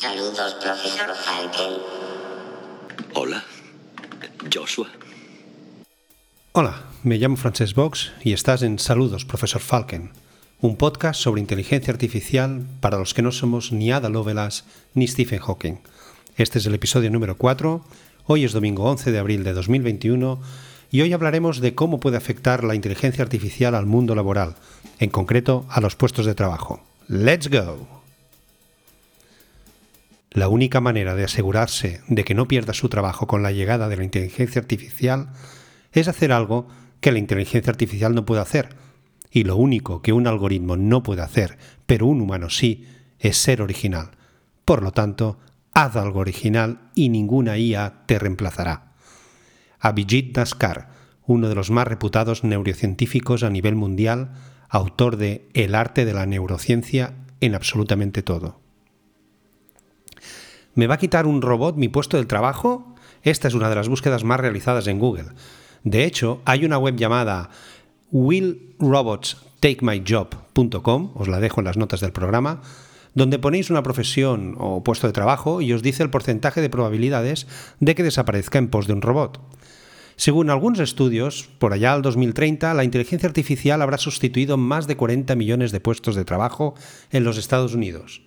Saludos, 0.00 0.54
profesor 0.62 1.12
Falken. 1.12 1.82
Hola, 3.14 3.42
Joshua. 4.54 4.86
Hola, 6.52 6.84
me 7.02 7.18
llamo 7.18 7.36
Frances 7.36 7.74
Box 7.74 8.12
y 8.22 8.32
estás 8.32 8.62
en 8.62 8.78
Saludos, 8.78 9.24
profesor 9.24 9.60
Falken, 9.60 10.12
un 10.60 10.76
podcast 10.76 11.20
sobre 11.20 11.40
inteligencia 11.40 11.92
artificial 11.92 12.64
para 12.78 12.96
los 12.96 13.12
que 13.12 13.22
no 13.22 13.32
somos 13.32 13.72
ni 13.72 13.90
Ada 13.90 14.08
Lovelace 14.08 14.62
ni 14.94 15.08
Stephen 15.08 15.40
Hawking. 15.40 15.80
Este 16.36 16.60
es 16.60 16.66
el 16.66 16.76
episodio 16.76 17.10
número 17.10 17.36
4, 17.36 17.84
hoy 18.26 18.44
es 18.44 18.52
domingo 18.52 18.84
11 18.84 19.10
de 19.10 19.18
abril 19.18 19.42
de 19.42 19.52
2021 19.52 20.40
y 20.92 21.00
hoy 21.00 21.12
hablaremos 21.12 21.58
de 21.58 21.74
cómo 21.74 21.98
puede 21.98 22.18
afectar 22.18 22.62
la 22.62 22.76
inteligencia 22.76 23.24
artificial 23.24 23.74
al 23.74 23.86
mundo 23.86 24.14
laboral, 24.14 24.54
en 25.00 25.10
concreto 25.10 25.66
a 25.68 25.80
los 25.80 25.96
puestos 25.96 26.24
de 26.24 26.36
trabajo. 26.36 26.84
¡Let's 27.08 27.50
go! 27.50 27.97
La 30.38 30.46
única 30.46 30.80
manera 30.80 31.16
de 31.16 31.24
asegurarse 31.24 32.00
de 32.06 32.22
que 32.22 32.36
no 32.36 32.46
pierda 32.46 32.72
su 32.72 32.88
trabajo 32.88 33.26
con 33.26 33.42
la 33.42 33.50
llegada 33.50 33.88
de 33.88 33.96
la 33.96 34.04
inteligencia 34.04 34.60
artificial 34.60 35.30
es 35.90 36.06
hacer 36.06 36.30
algo 36.30 36.68
que 37.00 37.10
la 37.10 37.18
inteligencia 37.18 37.72
artificial 37.72 38.14
no 38.14 38.24
puede 38.24 38.42
hacer. 38.42 38.68
Y 39.32 39.42
lo 39.42 39.56
único 39.56 40.00
que 40.00 40.12
un 40.12 40.28
algoritmo 40.28 40.76
no 40.76 41.02
puede 41.02 41.22
hacer, 41.22 41.58
pero 41.86 42.06
un 42.06 42.20
humano 42.20 42.50
sí, 42.50 42.86
es 43.18 43.36
ser 43.36 43.60
original. 43.60 44.12
Por 44.64 44.84
lo 44.84 44.92
tanto, 44.92 45.40
haz 45.72 45.96
algo 45.96 46.20
original 46.20 46.82
y 46.94 47.08
ninguna 47.08 47.58
IA 47.58 48.04
te 48.06 48.20
reemplazará. 48.20 48.92
Abhijit 49.80 50.36
Daskar, 50.36 50.90
uno 51.26 51.48
de 51.48 51.56
los 51.56 51.72
más 51.72 51.88
reputados 51.88 52.44
neurocientíficos 52.44 53.42
a 53.42 53.50
nivel 53.50 53.74
mundial, 53.74 54.34
autor 54.68 55.16
de 55.16 55.48
El 55.52 55.74
arte 55.74 56.04
de 56.04 56.14
la 56.14 56.26
neurociencia 56.26 57.14
en 57.40 57.56
absolutamente 57.56 58.22
todo. 58.22 58.67
¿Me 60.78 60.86
va 60.86 60.94
a 60.94 60.98
quitar 60.98 61.26
un 61.26 61.42
robot 61.42 61.74
mi 61.74 61.88
puesto 61.88 62.18
de 62.18 62.24
trabajo? 62.24 62.94
Esta 63.24 63.48
es 63.48 63.54
una 63.54 63.68
de 63.68 63.74
las 63.74 63.88
búsquedas 63.88 64.22
más 64.22 64.38
realizadas 64.38 64.86
en 64.86 65.00
Google. 65.00 65.30
De 65.82 66.04
hecho, 66.04 66.40
hay 66.44 66.64
una 66.64 66.78
web 66.78 66.94
llamada 66.94 67.50
willrobotstakemyjob.com, 68.12 71.10
os 71.16 71.26
la 71.26 71.40
dejo 71.40 71.60
en 71.60 71.64
las 71.64 71.76
notas 71.76 71.98
del 71.98 72.12
programa, 72.12 72.62
donde 73.12 73.40
ponéis 73.40 73.70
una 73.70 73.82
profesión 73.82 74.54
o 74.56 74.84
puesto 74.84 75.08
de 75.08 75.12
trabajo 75.12 75.60
y 75.60 75.72
os 75.72 75.82
dice 75.82 76.04
el 76.04 76.10
porcentaje 76.10 76.60
de 76.60 76.70
probabilidades 76.70 77.48
de 77.80 77.96
que 77.96 78.04
desaparezca 78.04 78.60
en 78.60 78.68
pos 78.68 78.86
de 78.86 78.92
un 78.92 79.02
robot. 79.02 79.40
Según 80.14 80.48
algunos 80.48 80.78
estudios, 80.78 81.48
por 81.58 81.72
allá 81.72 81.92
al 81.92 82.02
2030, 82.02 82.72
la 82.74 82.84
inteligencia 82.84 83.26
artificial 83.26 83.82
habrá 83.82 83.98
sustituido 83.98 84.56
más 84.56 84.86
de 84.86 84.96
40 84.96 85.34
millones 85.34 85.72
de 85.72 85.80
puestos 85.80 86.14
de 86.14 86.24
trabajo 86.24 86.76
en 87.10 87.24
los 87.24 87.36
Estados 87.36 87.74
Unidos. 87.74 88.22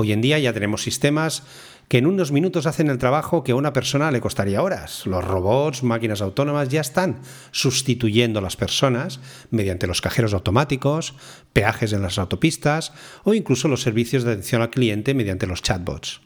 Hoy 0.00 0.12
en 0.12 0.20
día 0.20 0.38
ya 0.38 0.52
tenemos 0.52 0.84
sistemas 0.84 1.42
que 1.88 1.98
en 1.98 2.06
unos 2.06 2.32
minutos 2.32 2.66
hacen 2.66 2.90
el 2.90 2.98
trabajo 2.98 3.42
que 3.42 3.52
a 3.52 3.56
una 3.56 3.72
persona 3.72 4.10
le 4.10 4.20
costaría 4.20 4.62
horas. 4.62 5.06
Los 5.06 5.24
robots, 5.24 5.82
máquinas 5.82 6.20
autónomas 6.20 6.68
ya 6.68 6.82
están 6.82 7.20
sustituyendo 7.50 8.38
a 8.38 8.42
las 8.42 8.56
personas 8.56 9.20
mediante 9.50 9.86
los 9.86 10.02
cajeros 10.02 10.34
automáticos, 10.34 11.14
peajes 11.52 11.92
en 11.92 12.02
las 12.02 12.18
autopistas 12.18 12.92
o 13.24 13.32
incluso 13.32 13.68
los 13.68 13.82
servicios 13.82 14.22
de 14.24 14.32
atención 14.32 14.62
al 14.62 14.70
cliente 14.70 15.14
mediante 15.14 15.46
los 15.46 15.62
chatbots. 15.62 16.20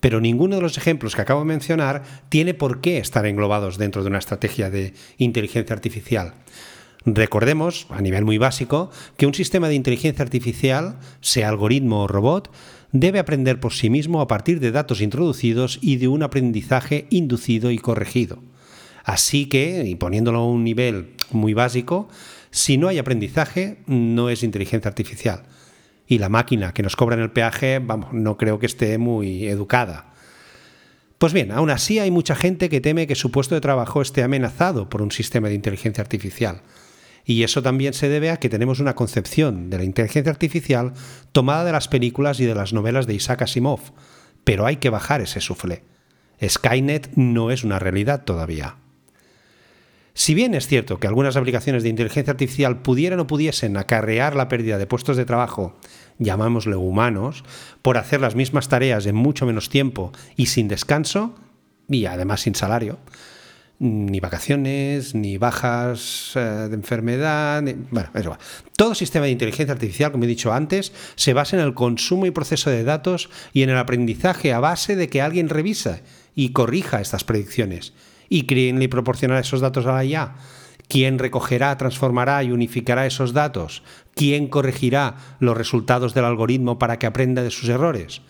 Pero 0.00 0.20
ninguno 0.20 0.56
de 0.56 0.62
los 0.62 0.78
ejemplos 0.78 1.14
que 1.14 1.22
acabo 1.22 1.40
de 1.40 1.46
mencionar 1.46 2.02
tiene 2.28 2.54
por 2.54 2.80
qué 2.80 2.98
estar 2.98 3.26
englobados 3.26 3.78
dentro 3.78 4.02
de 4.02 4.08
una 4.08 4.18
estrategia 4.18 4.70
de 4.70 4.94
inteligencia 5.18 5.74
artificial. 5.74 6.34
Recordemos, 7.04 7.86
a 7.90 8.02
nivel 8.02 8.24
muy 8.24 8.36
básico, 8.36 8.90
que 9.16 9.26
un 9.26 9.34
sistema 9.34 9.68
de 9.68 9.74
inteligencia 9.74 10.22
artificial, 10.22 10.98
sea 11.20 11.48
algoritmo 11.48 12.02
o 12.02 12.06
robot, 12.06 12.50
debe 12.92 13.18
aprender 13.18 13.60
por 13.60 13.72
sí 13.72 13.90
mismo 13.90 14.20
a 14.20 14.28
partir 14.28 14.60
de 14.60 14.72
datos 14.72 15.00
introducidos 15.00 15.78
y 15.80 15.96
de 15.96 16.08
un 16.08 16.22
aprendizaje 16.22 17.06
inducido 17.10 17.70
y 17.70 17.78
corregido. 17.78 18.42
Así 19.04 19.46
que, 19.46 19.84
y 19.86 19.94
poniéndolo 19.94 20.40
a 20.40 20.46
un 20.46 20.64
nivel 20.64 21.14
muy 21.30 21.54
básico, 21.54 22.08
si 22.50 22.78
no 22.78 22.88
hay 22.88 22.98
aprendizaje, 22.98 23.78
no 23.86 24.28
es 24.28 24.42
inteligencia 24.42 24.88
artificial. 24.88 25.44
Y 26.06 26.18
la 26.18 26.28
máquina 26.28 26.72
que 26.72 26.82
nos 26.82 26.96
cobra 26.96 27.16
en 27.16 27.22
el 27.22 27.30
peaje, 27.30 27.78
vamos, 27.78 28.12
no 28.12 28.36
creo 28.36 28.58
que 28.58 28.66
esté 28.66 28.98
muy 28.98 29.46
educada. 29.46 30.12
Pues 31.18 31.32
bien, 31.32 31.52
aún 31.52 31.70
así 31.70 31.98
hay 31.98 32.10
mucha 32.10 32.34
gente 32.34 32.68
que 32.68 32.80
teme 32.80 33.06
que 33.06 33.14
su 33.14 33.30
puesto 33.30 33.54
de 33.54 33.60
trabajo 33.60 34.02
esté 34.02 34.22
amenazado 34.22 34.88
por 34.88 35.02
un 35.02 35.12
sistema 35.12 35.48
de 35.48 35.54
inteligencia 35.54 36.02
artificial. 36.02 36.62
Y 37.24 37.42
eso 37.42 37.62
también 37.62 37.92
se 37.92 38.08
debe 38.08 38.30
a 38.30 38.38
que 38.38 38.48
tenemos 38.48 38.80
una 38.80 38.94
concepción 38.94 39.70
de 39.70 39.78
la 39.78 39.84
inteligencia 39.84 40.32
artificial 40.32 40.92
tomada 41.32 41.64
de 41.64 41.72
las 41.72 41.88
películas 41.88 42.40
y 42.40 42.46
de 42.46 42.54
las 42.54 42.72
novelas 42.72 43.06
de 43.06 43.14
Isaac 43.14 43.42
Asimov. 43.42 43.80
Pero 44.44 44.66
hay 44.66 44.76
que 44.76 44.90
bajar 44.90 45.20
ese 45.20 45.40
suflé. 45.40 45.82
Skynet 46.42 47.10
no 47.16 47.50
es 47.50 47.64
una 47.64 47.78
realidad 47.78 48.24
todavía. 48.24 48.76
Si 50.14 50.34
bien 50.34 50.54
es 50.54 50.66
cierto 50.66 50.98
que 50.98 51.06
algunas 51.06 51.36
aplicaciones 51.36 51.82
de 51.82 51.88
inteligencia 51.88 52.32
artificial 52.32 52.82
pudieran 52.82 53.20
o 53.20 53.26
pudiesen 53.26 53.76
acarrear 53.76 54.34
la 54.34 54.48
pérdida 54.48 54.76
de 54.76 54.86
puestos 54.86 55.16
de 55.16 55.24
trabajo, 55.24 55.76
llamámosle 56.18 56.76
humanos, 56.76 57.44
por 57.80 57.96
hacer 57.96 58.20
las 58.20 58.34
mismas 58.34 58.68
tareas 58.68 59.06
en 59.06 59.14
mucho 59.14 59.46
menos 59.46 59.70
tiempo 59.70 60.12
y 60.36 60.46
sin 60.46 60.68
descanso, 60.68 61.36
y 61.88 62.06
además 62.06 62.42
sin 62.42 62.54
salario, 62.54 62.98
ni 63.80 64.20
vacaciones, 64.20 65.14
ni 65.14 65.38
bajas 65.38 66.32
eh, 66.34 66.40
de 66.40 66.74
enfermedad, 66.74 67.64
bueno, 67.90 68.10
eso 68.14 68.30
va. 68.30 68.38
Todo 68.76 68.94
sistema 68.94 69.24
de 69.24 69.32
inteligencia 69.32 69.72
artificial, 69.72 70.12
como 70.12 70.24
he 70.24 70.26
dicho 70.26 70.52
antes, 70.52 70.92
se 71.16 71.32
basa 71.32 71.56
en 71.56 71.62
el 71.62 71.72
consumo 71.72 72.26
y 72.26 72.30
proceso 72.30 72.68
de 72.68 72.84
datos 72.84 73.30
y 73.54 73.62
en 73.62 73.70
el 73.70 73.78
aprendizaje 73.78 74.52
a 74.52 74.60
base 74.60 74.96
de 74.96 75.08
que 75.08 75.22
alguien 75.22 75.48
revisa 75.48 76.00
y 76.34 76.50
corrija 76.50 77.00
estas 77.00 77.24
predicciones. 77.24 77.94
¿Y 78.28 78.46
quién 78.46 78.78
le 78.78 78.90
proporcionará 78.90 79.40
esos 79.40 79.62
datos 79.62 79.86
a 79.86 79.92
la 79.92 80.04
IA? 80.04 80.34
¿Quién 80.86 81.18
recogerá, 81.18 81.76
transformará 81.78 82.44
y 82.44 82.52
unificará 82.52 83.06
esos 83.06 83.32
datos? 83.32 83.82
¿Quién 84.14 84.48
corregirá 84.48 85.16
los 85.38 85.56
resultados 85.56 86.12
del 86.12 86.26
algoritmo 86.26 86.78
para 86.78 86.98
que 86.98 87.06
aprenda 87.06 87.42
de 87.42 87.50
sus 87.50 87.70
errores? 87.70 88.20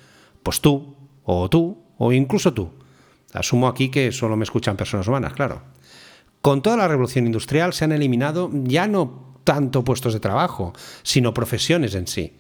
Pues 0.45 0.61
tú, 0.61 0.95
o 1.25 1.51
tú, 1.51 1.83
o 1.99 2.13
incluso 2.13 2.55
tú. 2.55 2.71
Asumo 3.33 3.69
aquí 3.69 3.91
que 3.91 4.13
solo 4.13 4.37
me 4.37 4.45
escuchan 4.45 4.77
personas 4.77 5.07
humanas, 5.07 5.33
claro. 5.33 5.63
Con 6.41 6.63
toda 6.63 6.77
la 6.77 6.89
revolución 6.89 7.27
industrial 7.27 7.73
se 7.73 7.85
han 7.85 7.93
eliminado 7.93 8.51
ya 8.53 8.87
no 8.87 9.31
tanto 9.45 9.85
puestos 9.85 10.15
de 10.15 10.21
trabajo, 10.21 10.73
sino 11.03 11.35
profesiones 11.35 11.95
en 11.95 12.07
sí. 12.07 12.37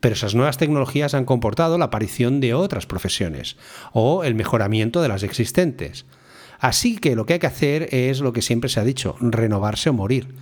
Pero 0.00 0.14
esas 0.14 0.34
nuevas 0.34 0.58
tecnologías 0.58 1.14
han 1.14 1.24
comportado 1.24 1.78
la 1.78 1.86
aparición 1.86 2.40
de 2.40 2.54
otras 2.54 2.86
profesiones 2.86 3.56
o 3.92 4.24
el 4.24 4.34
mejoramiento 4.34 5.02
de 5.02 5.08
las 5.08 5.22
existentes. 5.22 6.06
Así 6.58 6.98
que 6.98 7.16
lo 7.16 7.26
que 7.26 7.34
hay 7.34 7.38
que 7.38 7.46
hacer 7.46 7.88
es 7.92 8.20
lo 8.20 8.32
que 8.32 8.42
siempre 8.42 8.70
se 8.70 8.80
ha 8.80 8.84
dicho, 8.84 9.16
renovarse 9.20 9.90
o 9.90 9.92
morir. 9.92 10.34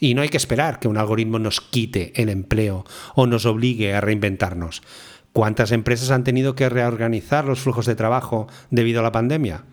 Y 0.00 0.14
no 0.14 0.22
hay 0.22 0.28
que 0.28 0.36
esperar 0.36 0.80
que 0.80 0.88
un 0.88 0.98
algoritmo 0.98 1.38
nos 1.38 1.60
quite 1.60 2.12
el 2.20 2.28
empleo 2.28 2.84
o 3.14 3.26
nos 3.26 3.46
obligue 3.46 3.94
a 3.94 4.00
reinventarnos. 4.00 4.82
¿Cuántas 5.34 5.72
empresas 5.72 6.12
han 6.12 6.22
tenido 6.22 6.54
que 6.54 6.68
reorganizar 6.68 7.44
los 7.44 7.58
flujos 7.58 7.86
de 7.86 7.96
trabajo 7.96 8.46
debido 8.70 9.00
a 9.00 9.02
la 9.02 9.10
pandemia? 9.10 9.64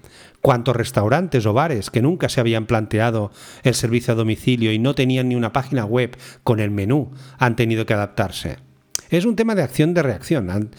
¿Cuántos 0.41 0.75
restaurantes 0.75 1.45
o 1.45 1.53
bares 1.53 1.91
que 1.91 2.01
nunca 2.01 2.29
se 2.29 2.39
habían 2.39 2.65
planteado 2.65 3.31
el 3.61 3.75
servicio 3.75 4.13
a 4.13 4.17
domicilio 4.17 4.73
y 4.73 4.79
no 4.79 4.95
tenían 4.95 5.29
ni 5.29 5.35
una 5.35 5.53
página 5.53 5.85
web 5.85 6.17
con 6.43 6.59
el 6.59 6.71
menú 6.71 7.11
han 7.37 7.55
tenido 7.55 7.85
que 7.85 7.93
adaptarse? 7.93 8.57
Es 9.11 9.23
un 9.23 9.35
tema 9.35 9.53
de 9.53 9.61
acción 9.61 9.93
de 9.93 10.01
reacción, 10.01 10.71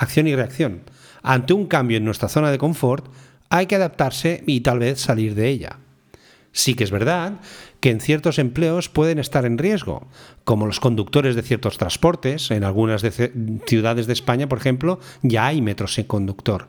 acción 0.00 0.26
y 0.26 0.34
reacción. 0.34 0.80
Ante 1.22 1.52
un 1.52 1.66
cambio 1.66 1.98
en 1.98 2.06
nuestra 2.06 2.30
zona 2.30 2.50
de 2.50 2.56
confort, 2.56 3.12
hay 3.50 3.66
que 3.66 3.76
adaptarse 3.76 4.42
y 4.46 4.62
tal 4.62 4.78
vez 4.78 4.98
salir 4.98 5.34
de 5.34 5.50
ella. 5.50 5.76
Sí 6.52 6.74
que 6.74 6.84
es 6.84 6.90
verdad 6.90 7.34
que 7.82 7.90
en 7.90 8.00
ciertos 8.00 8.38
empleos 8.38 8.88
pueden 8.88 9.18
estar 9.18 9.44
en 9.44 9.58
riesgo, 9.58 10.06
como 10.44 10.66
los 10.66 10.78
conductores 10.78 11.34
de 11.34 11.42
ciertos 11.42 11.78
transportes. 11.78 12.52
En 12.52 12.62
algunas 12.62 13.04
ciudades 13.66 14.06
de 14.06 14.12
España, 14.12 14.48
por 14.48 14.58
ejemplo, 14.58 15.00
ya 15.22 15.46
hay 15.46 15.60
metros 15.60 15.94
sin 15.94 16.04
conductor, 16.04 16.68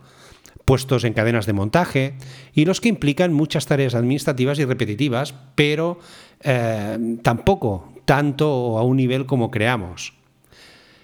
puestos 0.65 1.03
en 1.03 1.13
cadenas 1.13 1.45
de 1.45 1.53
montaje 1.53 2.15
y 2.55 2.65
los 2.65 2.81
que 2.81 2.89
implican 2.89 3.31
muchas 3.31 3.67
tareas 3.67 3.93
administrativas 3.93 4.57
y 4.57 4.65
repetitivas, 4.65 5.35
pero 5.53 5.99
eh, 6.41 7.17
tampoco 7.21 7.93
tanto 8.05 8.79
a 8.79 8.83
un 8.83 8.97
nivel 8.97 9.27
como 9.27 9.51
creamos. 9.51 10.15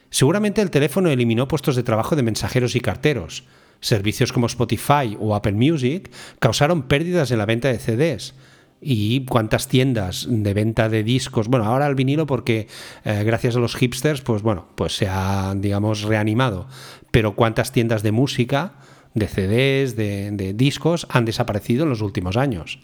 Seguramente 0.10 0.64
el 0.64 0.72
teléfono 0.72 1.12
eliminó 1.12 1.48
puestos 1.48 1.76
de 1.76 1.84
trabajo 1.84 2.16
de 2.16 2.24
mensajeros 2.24 2.76
y 2.76 2.80
carteros. 2.80 3.44
Servicios 3.80 4.34
como 4.34 4.48
Spotify 4.48 5.16
o 5.20 5.36
Apple 5.36 5.52
Music 5.52 6.10
causaron 6.40 6.82
pérdidas 6.88 7.30
en 7.30 7.38
la 7.38 7.46
venta 7.46 7.68
de 7.68 7.78
CDs 7.78 8.34
y 8.82 9.26
cuántas 9.26 9.68
tiendas 9.68 10.28
de 10.30 10.54
venta 10.54 10.90
de 10.90 11.04
discos, 11.04 11.48
bueno, 11.48 11.66
ahora 11.66 11.88
el 11.88 11.96
vinilo 11.96 12.26
porque 12.26 12.68
eh, 13.04 13.24
gracias 13.24 13.56
a 13.56 13.60
los 13.60 13.76
hipsters, 13.76 14.22
pues 14.22 14.42
bueno, 14.42 14.68
pues 14.76 14.96
se 14.96 15.08
ha, 15.08 15.54
digamos, 15.56 16.04
reanimado, 16.04 16.68
pero 17.12 17.36
cuántas 17.36 17.72
tiendas 17.72 18.04
de 18.04 18.12
música, 18.12 18.74
de 19.14 19.28
CDs, 19.28 19.96
de, 19.96 20.32
de 20.32 20.54
discos 20.54 21.08
han 21.10 21.26
desaparecido 21.26 21.84
en 21.84 21.90
los 21.90 22.02
últimos 22.02 22.38
años. 22.38 22.80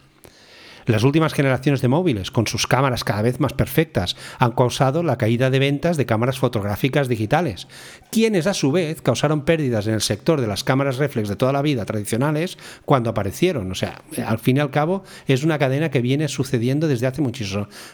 Las 0.85 1.03
últimas 1.03 1.33
generaciones 1.33 1.81
de 1.81 1.87
móviles, 1.87 2.29
con 2.29 2.45
sus 2.45 2.67
cámaras 2.67 3.03
cada 3.03 3.23
vez 3.23 3.39
más 3.39 3.53
perfectas, 3.53 4.15
han 4.37 4.51
causado 4.51 5.01
la 5.01 5.17
caída 5.17 5.49
de 5.49 5.57
ventas 5.57 5.97
de 5.97 6.05
cámaras 6.05 6.37
fotográficas 6.37 7.07
digitales, 7.07 7.67
quienes 8.11 8.45
a 8.45 8.53
su 8.53 8.71
vez 8.71 9.01
causaron 9.01 9.45
pérdidas 9.45 9.87
en 9.87 9.95
el 9.95 10.01
sector 10.01 10.41
de 10.41 10.47
las 10.47 10.63
cámaras 10.63 10.97
reflex 10.97 11.27
de 11.27 11.35
toda 11.35 11.53
la 11.53 11.63
vida 11.63 11.85
tradicionales 11.85 12.59
cuando 12.85 13.09
aparecieron. 13.09 13.71
O 13.71 13.75
sea, 13.75 14.03
al 14.27 14.37
fin 14.37 14.57
y 14.57 14.59
al 14.59 14.69
cabo 14.69 15.03
es 15.27 15.43
una 15.43 15.57
cadena 15.57 15.89
que 15.89 16.01
viene 16.01 16.27
sucediendo 16.27 16.87
desde 16.87 17.07
hace 17.07 17.23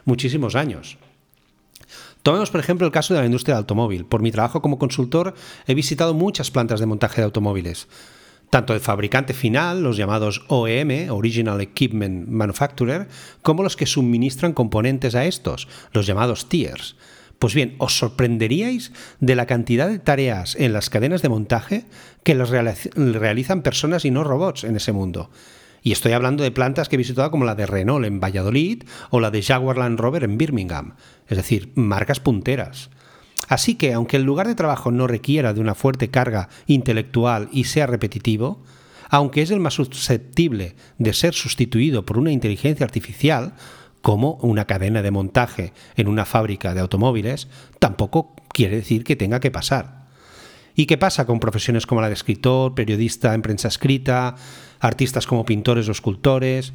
muchísimos 0.06 0.56
años. 0.56 0.98
Tomemos, 2.24 2.52
por 2.52 2.60
ejemplo, 2.60 2.86
el 2.86 2.94
caso 2.94 3.14
de 3.14 3.22
la 3.22 3.26
industria 3.26 3.56
del 3.56 3.62
automóvil. 3.62 4.06
Por 4.06 4.22
mi 4.22 4.32
trabajo 4.32 4.62
como 4.62 4.78
consultor 4.78 5.34
he 5.66 5.74
visitado 5.74 6.14
muchas 6.14 6.52
plantas 6.52 6.80
de 6.80 6.86
montaje 6.86 7.22
de 7.22 7.26
automóviles 7.26 7.88
tanto 8.52 8.74
el 8.74 8.82
fabricante 8.82 9.34
final, 9.34 9.82
los 9.82 9.96
llamados 9.96 10.44
OEM, 10.50 11.10
Original 11.10 11.62
Equipment 11.62 12.28
Manufacturer, 12.28 13.08
como 13.42 13.64
los 13.64 13.78
que 13.78 13.86
suministran 13.86 14.52
componentes 14.52 15.16
a 15.16 15.26
estos, 15.26 15.70
los 15.94 16.06
llamados 16.06 16.50
tiers. 16.50 16.98
Pues 17.40 17.56
bien, 17.56 17.76
os 17.78 17.98
sorprenderíais 17.98 18.92
de 19.22 19.36
la 19.36 19.46
cantidad 19.46 19.88
de 19.88 20.00
tareas 20.00 20.58
en 20.58 20.74
las 20.74 20.90
cadenas 20.90 21.22
de 21.22 21.30
montaje 21.30 21.86
que 22.24 22.36
las 22.36 22.50
realizan 22.52 23.62
personas 23.62 24.04
y 24.04 24.12
no 24.12 24.26
robots 24.26 24.66
en 24.66 24.76
ese 24.76 24.92
mundo. 24.92 25.32
Y 25.82 25.94
estoy 25.94 26.12
hablando 26.12 26.44
de 26.44 26.52
plantas 26.52 26.90
que 26.90 26.98
he 26.98 26.98
visitado 26.98 27.32
como 27.32 27.46
la 27.46 27.56
de 27.56 27.66
Renault 27.66 28.06
en 28.06 28.20
Valladolid 28.20 28.84
o 29.12 29.22
la 29.22 29.32
de 29.32 29.42
Jaguar 29.42 29.78
Land 29.78 29.98
Rover 29.98 30.26
en 30.26 30.38
Birmingham, 30.38 30.96
es 31.30 31.38
decir, 31.38 31.72
marcas 31.76 32.20
punteras. 32.20 32.90
Así 33.52 33.76
que, 33.76 33.92
aunque 33.92 34.16
el 34.16 34.24
lugar 34.24 34.48
de 34.48 34.56
trabajo 34.56 34.92
no 34.92 35.08
requiera 35.08 35.54
de 35.54 35.60
una 35.60 35.76
fuerte 35.76 36.10
carga 36.10 36.48
intelectual 36.68 37.50
y 37.52 37.66
sea 37.66 37.86
repetitivo, 37.86 38.64
aunque 39.10 39.42
es 39.42 39.52
el 39.52 39.60
más 39.60 39.74
susceptible 39.74 40.78
de 41.00 41.12
ser 41.12 41.34
sustituido 41.34 42.06
por 42.06 42.18
una 42.18 42.32
inteligencia 42.32 42.86
artificial, 42.86 43.56
como 44.02 44.36
una 44.36 44.68
cadena 44.68 45.02
de 45.02 45.12
montaje 45.12 45.74
en 45.98 46.08
una 46.08 46.24
fábrica 46.24 46.74
de 46.74 46.80
automóviles, 46.80 47.50
tampoco 47.78 48.38
quiere 48.54 48.78
decir 48.78 49.04
que 49.04 49.18
tenga 49.18 49.42
que 49.42 49.52
pasar. 49.52 50.08
¿Y 50.74 50.86
qué 50.86 50.98
pasa 50.98 51.26
con 51.26 51.42
profesiones 51.42 51.86
como 51.86 52.00
la 52.00 52.08
de 52.08 52.14
escritor, 52.14 52.74
periodista 52.74 53.34
en 53.34 53.42
prensa 53.42 53.68
escrita, 53.68 54.36
artistas 54.80 55.28
como 55.28 55.44
pintores 55.44 55.90
o 55.90 55.92
escultores? 55.92 56.72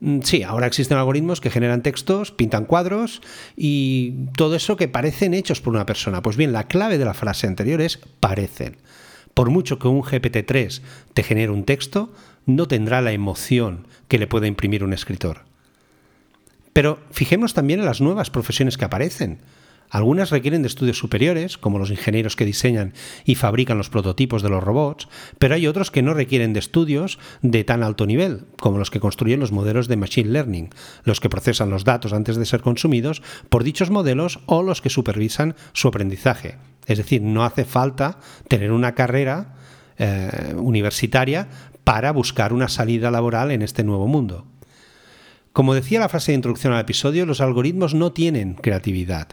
Mm, 0.00 0.20
sí, 0.20 0.42
ahora 0.42 0.66
existen 0.66 0.98
algoritmos 0.98 1.40
que 1.40 1.50
generan 1.50 1.82
textos, 1.82 2.30
pintan 2.30 2.66
cuadros 2.66 3.22
y 3.56 4.26
todo 4.36 4.56
eso 4.56 4.76
que 4.76 4.88
parecen 4.88 5.34
hechos 5.34 5.60
por 5.60 5.74
una 5.74 5.86
persona. 5.86 6.22
Pues 6.22 6.36
bien, 6.36 6.52
la 6.52 6.68
clave 6.68 6.98
de 6.98 7.04
la 7.04 7.14
frase 7.14 7.46
anterior 7.46 7.80
es 7.80 7.98
parecen. 8.20 8.76
Por 9.34 9.50
mucho 9.50 9.78
que 9.78 9.88
un 9.88 10.02
GPT-3 10.02 10.80
te 11.12 11.22
genere 11.22 11.52
un 11.52 11.64
texto, 11.64 12.12
no 12.46 12.68
tendrá 12.68 13.00
la 13.02 13.12
emoción 13.12 13.86
que 14.08 14.18
le 14.18 14.26
puede 14.26 14.46
imprimir 14.46 14.84
un 14.84 14.92
escritor. 14.92 15.42
Pero 16.72 17.00
fijémonos 17.10 17.54
también 17.54 17.80
en 17.80 17.86
las 17.86 18.00
nuevas 18.00 18.30
profesiones 18.30 18.76
que 18.76 18.84
aparecen. 18.84 19.38
Algunas 19.96 20.28
requieren 20.28 20.60
de 20.60 20.68
estudios 20.68 20.98
superiores, 20.98 21.56
como 21.56 21.78
los 21.78 21.90
ingenieros 21.90 22.36
que 22.36 22.44
diseñan 22.44 22.92
y 23.24 23.34
fabrican 23.34 23.78
los 23.78 23.88
prototipos 23.88 24.42
de 24.42 24.50
los 24.50 24.62
robots, 24.62 25.08
pero 25.38 25.54
hay 25.54 25.66
otros 25.66 25.90
que 25.90 26.02
no 26.02 26.12
requieren 26.12 26.52
de 26.52 26.58
estudios 26.58 27.18
de 27.40 27.64
tan 27.64 27.82
alto 27.82 28.04
nivel, 28.04 28.44
como 28.60 28.76
los 28.76 28.90
que 28.90 29.00
construyen 29.00 29.40
los 29.40 29.52
modelos 29.52 29.88
de 29.88 29.96
Machine 29.96 30.28
Learning, 30.28 30.68
los 31.04 31.18
que 31.18 31.30
procesan 31.30 31.70
los 31.70 31.84
datos 31.84 32.12
antes 32.12 32.36
de 32.36 32.44
ser 32.44 32.60
consumidos 32.60 33.22
por 33.48 33.64
dichos 33.64 33.88
modelos 33.88 34.40
o 34.44 34.62
los 34.62 34.82
que 34.82 34.90
supervisan 34.90 35.56
su 35.72 35.88
aprendizaje. 35.88 36.58
Es 36.84 36.98
decir, 36.98 37.22
no 37.22 37.42
hace 37.42 37.64
falta 37.64 38.18
tener 38.48 38.72
una 38.72 38.94
carrera 38.94 39.54
eh, 39.96 40.52
universitaria 40.58 41.48
para 41.84 42.12
buscar 42.12 42.52
una 42.52 42.68
salida 42.68 43.10
laboral 43.10 43.50
en 43.50 43.62
este 43.62 43.82
nuevo 43.82 44.06
mundo. 44.06 44.44
Como 45.54 45.72
decía 45.72 46.00
la 46.00 46.10
frase 46.10 46.32
de 46.32 46.36
introducción 46.36 46.74
al 46.74 46.82
episodio, 46.82 47.24
los 47.24 47.40
algoritmos 47.40 47.94
no 47.94 48.12
tienen 48.12 48.56
creatividad 48.56 49.28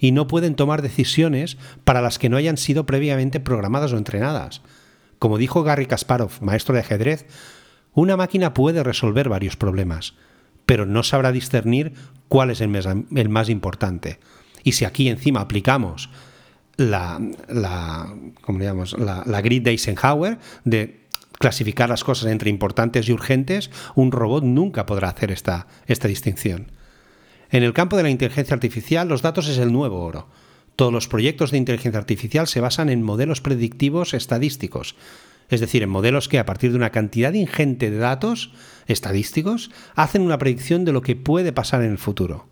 y 0.00 0.12
no 0.12 0.26
pueden 0.26 0.54
tomar 0.56 0.82
decisiones 0.82 1.58
para 1.84 2.00
las 2.00 2.18
que 2.18 2.30
no 2.30 2.38
hayan 2.38 2.56
sido 2.56 2.86
previamente 2.86 3.38
programadas 3.38 3.92
o 3.92 3.98
entrenadas. 3.98 4.62
Como 5.18 5.36
dijo 5.36 5.62
Gary 5.62 5.86
Kasparov, 5.86 6.32
maestro 6.40 6.74
de 6.74 6.80
ajedrez, 6.80 7.26
una 7.92 8.16
máquina 8.16 8.54
puede 8.54 8.82
resolver 8.82 9.28
varios 9.28 9.56
problemas, 9.56 10.14
pero 10.64 10.86
no 10.86 11.02
sabrá 11.02 11.30
discernir 11.32 11.92
cuál 12.28 12.50
es 12.50 12.62
el 12.62 12.68
más, 13.28 13.48
importante. 13.50 14.18
Y 14.64 14.72
si 14.72 14.86
aquí 14.86 15.08
encima 15.08 15.40
aplicamos 15.40 16.08
la, 16.76 17.20
la, 17.48 18.14
la, 18.48 19.22
la 19.26 19.40
grid 19.42 19.62
de 19.62 19.72
Eisenhower 19.72 20.38
de 20.64 21.00
clasificar 21.38 21.88
las 21.88 22.04
cosas 22.04 22.30
entre 22.30 22.48
importantes 22.48 23.08
y 23.08 23.12
urgentes, 23.12 23.70
un 23.94 24.12
robot 24.12 24.44
nunca 24.44 24.86
podrá 24.86 25.08
hacer 25.08 25.30
esta, 25.30 25.66
esta 25.86 26.08
distinción. 26.08 26.70
En 27.50 27.62
el 27.62 27.72
campo 27.72 27.96
de 27.96 28.04
la 28.04 28.10
inteligencia 28.10 28.54
artificial, 28.54 29.08
los 29.08 29.22
datos 29.22 29.48
es 29.48 29.58
el 29.58 29.72
nuevo 29.72 30.04
oro. 30.04 30.28
Todos 30.76 30.92
los 30.92 31.08
proyectos 31.08 31.50
de 31.50 31.58
inteligencia 31.58 31.98
artificial 31.98 32.46
se 32.46 32.60
basan 32.60 32.88
en 32.88 33.02
modelos 33.02 33.40
predictivos 33.40 34.14
estadísticos, 34.14 34.94
es 35.48 35.60
decir, 35.60 35.82
en 35.82 35.90
modelos 35.90 36.28
que 36.28 36.38
a 36.38 36.46
partir 36.46 36.70
de 36.70 36.76
una 36.76 36.90
cantidad 36.90 37.32
ingente 37.32 37.90
de 37.90 37.98
datos 37.98 38.52
estadísticos 38.86 39.70
hacen 39.96 40.22
una 40.22 40.38
predicción 40.38 40.84
de 40.84 40.92
lo 40.92 41.02
que 41.02 41.16
puede 41.16 41.52
pasar 41.52 41.82
en 41.82 41.90
el 41.90 41.98
futuro 41.98 42.49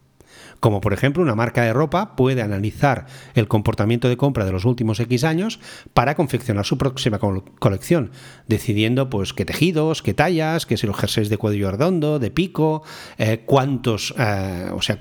como 0.60 0.80
por 0.80 0.92
ejemplo 0.92 1.22
una 1.22 1.34
marca 1.34 1.62
de 1.62 1.72
ropa 1.72 2.16
puede 2.16 2.42
analizar 2.42 3.06
el 3.34 3.48
comportamiento 3.48 4.08
de 4.08 4.16
compra 4.16 4.44
de 4.44 4.52
los 4.52 4.64
últimos 4.64 5.00
X 5.00 5.24
años 5.24 5.60
para 5.94 6.14
confeccionar 6.14 6.64
su 6.64 6.78
próxima 6.78 7.18
colección, 7.18 8.10
decidiendo 8.46 9.10
pues 9.10 9.32
qué 9.32 9.44
tejidos, 9.44 10.02
qué 10.02 10.14
tallas, 10.14 10.66
qué 10.66 10.76
si 10.76 10.86
los 10.86 10.96
jerseys 10.96 11.28
de 11.28 11.38
cuello 11.38 11.70
redondo, 11.70 12.18
de 12.18 12.30
pico, 12.30 12.82
eh, 13.18 13.42
cuántos, 13.44 14.14
eh, 14.18 14.70
o 14.72 14.82
sea, 14.82 15.00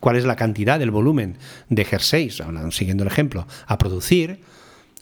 cuál 0.00 0.16
es 0.16 0.24
la 0.24 0.36
cantidad, 0.36 0.80
el 0.80 0.90
volumen 0.90 1.38
de 1.68 1.84
jerseys, 1.84 2.42
siguiendo 2.70 3.04
el 3.04 3.08
ejemplo, 3.08 3.46
a 3.66 3.78
producir. 3.78 4.40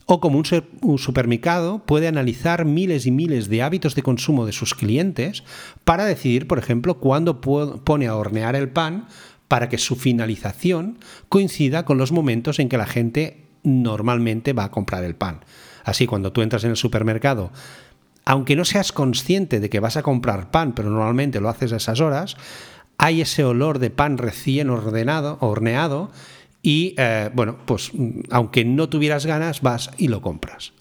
O 0.06 0.21
como 0.21 0.39
un, 0.39 0.99
supermercado 0.99 1.79
puede 1.87 2.09
analizar 2.09 2.67
miles 2.67 3.06
y 3.06 3.11
miles 3.11 3.49
de 3.49 3.62
hábitos 3.62 3.95
de 3.95 4.03
consumo 4.03 4.45
de 4.45 4.53
sus 4.53 4.75
clientes 4.75 5.45
para 5.85 6.05
decidir, 6.05 6.47
por 6.47 6.59
ejemplo, 6.59 6.99
cuándo 6.99 7.41
pone 7.41 8.06
a 8.06 8.15
hornear 8.15 8.55
el 8.55 8.69
pan 8.69 9.06
para 9.49 9.69
que 9.69 9.79
su 9.79 9.96
finalización 9.96 10.99
coincida 11.29 11.85
con 11.85 11.99
los 11.99 12.12
momentos 12.12 12.58
en 12.58 12.69
que 12.69 12.79
la 12.79 12.87
gente 12.87 13.44
normalmente 13.62 14.52
va 14.52 14.64
a 14.64 14.70
comprar 14.70 15.05
el 15.05 15.14
pan. 15.14 15.41
Así, 15.85 16.06
cuando 16.06 16.32
tú 16.32 16.43
entras 16.43 16.64
en 16.64 16.70
el 16.70 16.76
supermercado, 16.76 17.50
aunque 18.25 18.56
no 18.56 18.64
seas 18.64 18.93
consciente 18.93 19.61
de 19.61 19.69
que 19.69 19.81
vas 19.81 19.96
a 19.96 20.02
comprar 20.02 20.50
pan, 20.50 20.75
pero 20.75 20.91
normalmente 20.91 21.41
lo 21.41 21.49
haces 21.49 21.73
a 21.73 21.76
esas 21.76 22.00
horas, 22.00 22.37
hay 22.96 23.20
ese 23.20 23.44
olor 23.44 23.79
de 23.79 23.91
pan 23.91 24.19
recién 24.19 24.70
ordenado, 24.70 25.37
horneado, 25.41 26.11
y 26.62 26.94
eh, 26.96 27.31
bueno, 27.35 27.58
pues 27.67 27.93
aunque 28.31 28.64
no 28.64 28.88
tuvieras 28.88 29.26
ganas, 29.26 29.61
vas 29.61 29.91
y 29.99 30.08
lo 30.08 30.23
compras. 30.23 30.73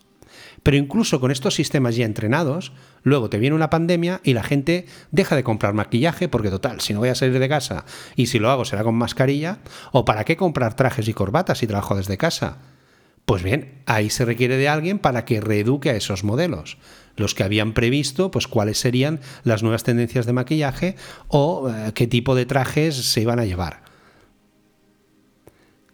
Pero 0.64 0.78
incluso 0.78 1.20
con 1.20 1.30
estos 1.30 1.56
sistemas 1.56 1.98
ya 1.98 2.06
entrenados, 2.06 2.72
luego 3.04 3.30
te 3.30 3.38
viene 3.38 3.56
una 3.56 3.70
pandemia 3.70 4.22
y 4.24 4.34
la 4.34 4.44
gente 4.44 4.86
deja 5.12 5.36
de 5.36 5.44
comprar 5.44 5.74
maquillaje 5.74 6.30
porque 6.30 6.50
total, 6.50 6.80
si 6.80 6.94
no 6.94 7.00
voy 7.00 7.10
a 7.10 7.16
salir 7.16 7.38
de 7.38 7.50
casa 7.50 7.86
y 8.16 8.28
si 8.28 8.40
lo 8.40 8.50
hago 8.50 8.64
será 8.64 8.84
con 8.84 8.96
mascarilla, 8.96 9.60
o 9.92 10.06
para 10.06 10.24
qué 10.24 10.38
comprar 10.38 10.76
trajes 10.76 11.08
y 11.08 11.14
corbatas 11.14 11.58
si 11.60 11.68
trabajo 11.68 11.96
desde 11.96 12.18
casa. 12.18 12.60
Pues 13.26 13.44
bien, 13.44 13.82
ahí 13.86 14.10
se 14.10 14.26
requiere 14.26 14.58
de 14.58 14.68
alguien 14.68 15.00
para 15.00 15.26
que 15.26 15.42
reeduque 15.42 15.90
a 15.90 15.96
esos 15.96 16.24
modelos, 16.24 16.78
los 17.16 17.36
que 17.36 17.44
habían 17.44 17.74
previsto 17.74 18.32
pues 18.32 18.48
cuáles 18.48 18.78
serían 18.78 19.20
las 19.44 19.64
nuevas 19.64 19.84
tendencias 19.84 20.26
de 20.26 20.34
maquillaje 20.34 20.96
o 21.28 21.70
eh, 21.70 21.92
qué 21.94 22.08
tipo 22.08 22.36
de 22.36 22.46
trajes 22.46 22.96
se 22.96 23.22
iban 23.22 23.40
a 23.40 23.46
llevar. 23.46 23.83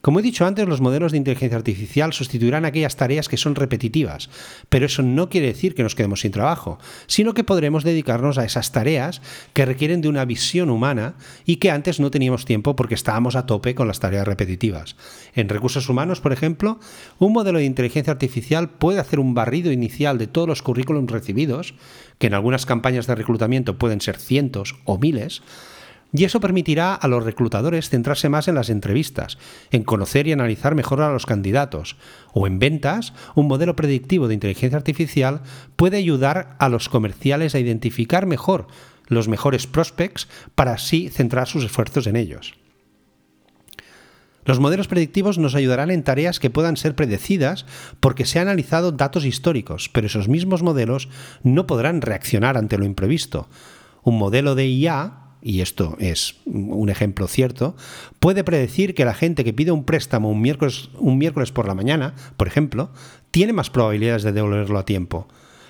Como 0.01 0.19
he 0.19 0.23
dicho 0.23 0.45
antes, 0.45 0.65
los 0.65 0.79
modelos 0.79 1.11
de 1.11 1.17
inteligencia 1.17 1.57
artificial 1.57 2.13
sustituirán 2.13 2.63
aquellas 2.63 2.95
tareas 2.95 3.27
que 3.27 3.35
son 3.35 3.55
repetitivas, 3.55 4.29
pero 4.69 4.85
eso 4.85 5.03
no 5.03 5.27
quiere 5.27 5.47
decir 5.47 5.75
que 5.75 5.83
nos 5.83 5.93
quedemos 5.93 6.21
sin 6.21 6.31
trabajo, 6.31 6.79
sino 7.05 7.33
que 7.33 7.43
podremos 7.43 7.83
dedicarnos 7.83 8.37
a 8.37 8.45
esas 8.45 8.71
tareas 8.71 9.21
que 9.53 9.65
requieren 9.65 9.99
de 9.99 10.07
una 10.07 10.23
visión 10.23 10.69
humana 10.69 11.15
y 11.45 11.57
que 11.57 11.69
antes 11.69 11.99
no 11.99 12.11
teníamos 12.11 12.45
tiempo 12.45 12.77
porque 12.77 12.95
estábamos 12.95 13.35
a 13.35 13.45
tope 13.45 13.75
con 13.75 13.89
las 13.89 13.99
tareas 13.99 14.25
repetitivas. 14.25 14.95
En 15.35 15.49
recursos 15.49 15.89
humanos, 15.89 16.21
por 16.21 16.31
ejemplo, 16.31 16.79
un 17.17 17.33
modelo 17.33 17.59
de 17.59 17.65
inteligencia 17.65 18.13
artificial 18.13 18.69
puede 18.69 18.99
hacer 18.99 19.19
un 19.19 19.33
barrido 19.33 19.69
inicial 19.69 20.17
de 20.17 20.27
todos 20.27 20.47
los 20.47 20.61
currículums 20.61 21.11
recibidos, 21.11 21.73
que 22.19 22.27
en 22.27 22.35
algunas 22.35 22.65
campañas 22.65 23.05
de 23.05 23.15
reclutamiento 23.15 23.77
pueden 23.77 23.99
ser 23.99 24.17
cientos 24.17 24.75
o 24.85 24.97
miles, 24.97 25.41
y 26.11 26.23
eso 26.23 26.39
permitirá 26.39 26.95
a 26.95 27.07
los 27.07 27.23
reclutadores 27.23 27.89
centrarse 27.89 28.29
más 28.29 28.47
en 28.47 28.55
las 28.55 28.69
entrevistas, 28.69 29.37
en 29.71 29.83
conocer 29.83 30.27
y 30.27 30.31
analizar 30.31 30.73
mejor 30.73 31.01
a 31.01 31.11
los 31.11 31.25
candidatos. 31.25 31.97
O 32.33 32.47
en 32.47 32.57
ventas, 32.57 33.13
un 33.35 33.47
modelo 33.47 33.75
predictivo 33.75 34.27
de 34.27 34.33
inteligencia 34.33 34.77
artificial 34.77 35.41
puede 35.75 35.97
ayudar 35.97 36.55
a 36.59 36.69
los 36.69 36.89
comerciales 36.89 37.53
a 37.53 37.59
identificar 37.59 38.25
mejor 38.25 38.67
los 39.07 39.27
mejores 39.27 39.67
prospects 39.67 40.27
para 40.55 40.73
así 40.73 41.09
centrar 41.09 41.47
sus 41.47 41.63
esfuerzos 41.63 42.07
en 42.07 42.15
ellos. 42.15 42.55
Los 44.45 44.59
modelos 44.59 44.87
predictivos 44.87 45.37
nos 45.37 45.53
ayudarán 45.53 45.91
en 45.91 46.03
tareas 46.03 46.39
que 46.39 46.49
puedan 46.49 46.77
ser 46.77 46.95
predecidas 46.95 47.65
porque 47.99 48.25
se 48.25 48.39
han 48.39 48.47
analizado 48.47 48.91
datos 48.91 49.25
históricos, 49.25 49.89
pero 49.89 50.07
esos 50.07 50.27
mismos 50.27 50.63
modelos 50.63 51.09
no 51.43 51.67
podrán 51.67 52.01
reaccionar 52.01 52.57
ante 52.57 52.77
lo 52.77 52.85
imprevisto. 52.85 53.47
Un 54.01 54.17
modelo 54.17 54.55
de 54.55 54.67
IA 54.67 55.28
y 55.41 55.61
esto 55.61 55.95
es 55.99 56.35
un 56.45 56.89
ejemplo 56.89 57.27
cierto, 57.27 57.75
puede 58.19 58.43
predecir 58.43 58.93
que 58.93 59.05
la 59.05 59.13
gente 59.13 59.43
que 59.43 59.53
pide 59.53 59.71
un 59.71 59.85
préstamo 59.85 60.29
un 60.29 60.41
miércoles, 60.41 61.51
por 61.51 61.67
la 61.67 61.75
mañana, 61.75 62.13
por 62.37 62.47
ejemplo, 62.47 62.91
tiene 63.31 63.53
más 63.53 63.69
probabilidades 63.69 64.23
de 64.23 64.31
devolverlo 64.31 64.79
a 64.79 64.85
tiempo 64.85 65.27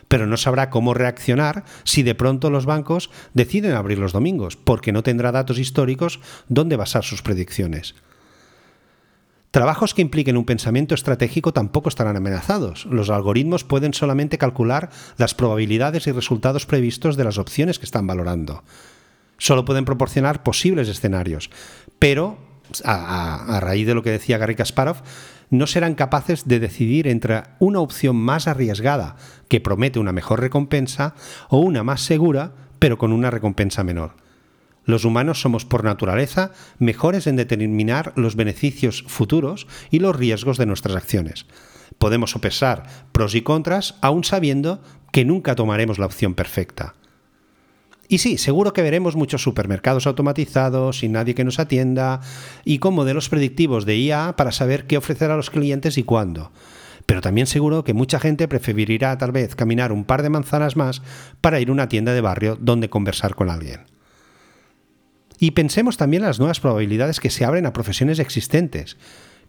pero 0.08 0.26
no 0.26 0.38
sabrá 0.38 0.72
cómo 0.72 0.96
reaccionar 0.96 1.66
si 1.84 2.02
de 2.02 2.16
pronto 2.16 2.50
los 2.50 2.66
bancos 2.66 3.12
deciden 3.36 3.74
abrir 3.74 4.00
los 4.00 4.12
domingos, 4.12 4.58
porque 4.58 4.92
no 4.92 5.04
tendrá 5.04 5.32
datos 5.32 5.60
históricos 5.60 6.20
donde 6.48 6.78
basar 6.78 7.04
sus 7.04 7.22
predicciones. 7.22 7.94
Trabajos 9.52 9.96
que 9.96 10.02
impliquen 10.02 10.38
un 10.38 10.46
pensamiento 10.46 10.94
estratégico 10.94 11.54
tampoco 11.54 11.90
estarán 11.90 12.16
amenazados. 12.16 12.86
Los 12.86 13.10
algoritmos 13.10 13.64
pueden 13.64 13.94
solamente 13.94 14.38
calcular 14.38 14.90
las 15.18 15.34
probabilidades 15.34 16.06
y 16.08 16.12
resultados 16.12 16.66
previstos 16.66 17.16
de 17.16 17.24
las 17.24 17.38
opciones 17.38 17.80
que 17.80 17.86
están 17.86 18.06
valorando. 18.06 18.64
Solo 19.40 19.66
pueden 19.66 19.86
proporcionar 19.86 20.44
posibles 20.44 20.88
escenarios, 20.88 21.50
pero 21.98 22.38
a, 22.84 23.60
raíz 23.62 23.88
de 23.88 23.96
lo 23.96 24.04
que 24.04 24.12
decía 24.12 24.38
Gary 24.38 24.56
Kasparov, 24.56 24.98
no 25.50 25.66
serán 25.66 25.96
capaces 25.96 26.48
de 26.48 26.60
decidir 26.60 27.08
entre 27.08 27.44
una 27.58 27.80
opción 27.80 28.16
más 28.16 28.48
arriesgada, 28.48 29.16
que 29.48 29.62
promete 29.62 29.98
una 29.98 30.12
mejor 30.12 30.42
recompensa, 30.42 31.16
o 31.50 31.60
una 31.60 31.84
más 31.84 32.02
segura, 32.02 32.52
pero 32.78 32.98
con 32.98 33.12
una 33.12 33.32
recompensa 33.32 33.84
menor. 33.84 34.14
Los 34.86 35.06
humanos 35.06 35.42
somos 35.42 35.66
por 35.66 35.84
naturaleza 35.84 36.52
mejores 36.78 37.28
en 37.28 37.36
determinar 37.36 38.14
los 38.16 38.36
beneficios 38.36 39.04
futuros 39.08 39.68
y 39.92 40.00
los 40.00 40.16
riesgos 40.16 40.58
de 40.58 40.66
nuestras 40.66 40.96
acciones. 40.96 41.46
Podemos 41.98 42.32
sopesar 42.32 42.88
pros 43.12 43.36
y 43.36 43.42
contras 43.42 43.96
aún 44.02 44.24
sabiendo 44.24 44.82
que 45.12 45.26
nunca 45.26 45.56
tomaremos 45.56 46.00
la 46.00 46.06
opción 46.06 46.34
perfecta. 46.34 46.96
Y 48.12 48.18
sí, 48.18 48.40
seguro 48.40 48.74
que 48.74 48.82
veremos 48.82 49.16
muchos 49.16 49.44
supermercados 49.44 50.08
automatizados, 50.08 50.98
sin 50.98 51.12
nadie 51.12 51.36
que 51.36 51.44
nos 51.44 51.60
atienda, 51.60 52.22
y 52.66 52.80
con 52.80 52.96
modelos 52.96 53.30
predictivos 53.30 53.86
de 53.86 53.98
IA 53.98 54.36
para 54.36 54.52
saber 54.52 54.88
qué 54.88 54.98
ofrecer 54.98 55.30
a 55.30 55.38
los 55.38 55.52
clientes 55.52 56.00
y 56.00 56.04
cuándo. 56.04 56.52
Pero 57.06 57.22
también 57.22 57.46
seguro 57.46 57.84
que 57.84 57.94
mucha 57.94 58.20
gente 58.20 58.48
preferirá 58.48 59.16
tal 59.20 59.32
vez 59.32 59.56
caminar 59.56 59.92
un 59.92 60.06
par 60.06 60.24
de 60.24 60.32
manzanas 60.32 60.76
más 60.76 61.04
para 61.40 61.60
ir 61.60 61.70
a 61.70 61.72
una 61.72 61.88
tienda 61.88 62.12
de 62.14 62.22
barrio 62.22 62.58
donde 62.60 62.90
conversar 62.90 63.36
con 63.36 63.52
alguien. 63.52 63.82
Y 65.40 65.52
pensemos 65.52 65.98
también 65.98 66.24
en 66.24 66.30
las 66.30 66.40
nuevas 66.40 66.60
probabilidades 66.60 67.20
que 67.20 67.30
se 67.30 67.46
abren 67.46 67.68
a 67.68 67.74
profesiones 67.74 68.18
existentes. 68.18 68.98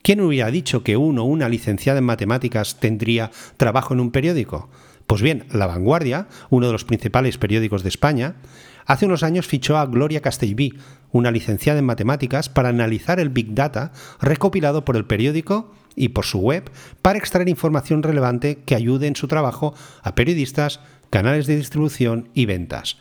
¿Quién 0.02 0.20
hubiera 0.20 0.50
dicho 0.50 0.82
que 0.84 0.98
uno 0.98 1.22
o 1.22 1.26
una 1.26 1.48
licenciada 1.48 1.98
en 1.98 2.04
matemáticas 2.04 2.78
tendría 2.78 3.30
trabajo 3.56 3.94
en 3.94 4.00
un 4.00 4.10
periódico? 4.10 4.68
Pues 5.10 5.22
bien, 5.22 5.46
La 5.50 5.66
Vanguardia, 5.66 6.28
uno 6.50 6.68
de 6.68 6.72
los 6.72 6.84
principales 6.84 7.36
periódicos 7.36 7.82
de 7.82 7.88
España, 7.88 8.36
hace 8.86 9.06
unos 9.06 9.24
años 9.24 9.48
fichó 9.48 9.76
a 9.76 9.86
Gloria 9.86 10.22
Castellví, 10.22 10.78
una 11.10 11.32
licenciada 11.32 11.80
en 11.80 11.84
matemáticas, 11.84 12.48
para 12.48 12.68
analizar 12.68 13.18
el 13.18 13.28
Big 13.28 13.52
Data 13.52 13.90
recopilado 14.20 14.84
por 14.84 14.96
el 14.96 15.06
periódico 15.06 15.74
y 15.96 16.10
por 16.10 16.26
su 16.26 16.38
web 16.38 16.70
para 17.02 17.18
extraer 17.18 17.48
información 17.48 18.04
relevante 18.04 18.60
que 18.64 18.76
ayude 18.76 19.08
en 19.08 19.16
su 19.16 19.26
trabajo 19.26 19.74
a 20.00 20.14
periodistas, 20.14 20.78
canales 21.10 21.48
de 21.48 21.56
distribución 21.56 22.28
y 22.32 22.46
ventas. 22.46 22.96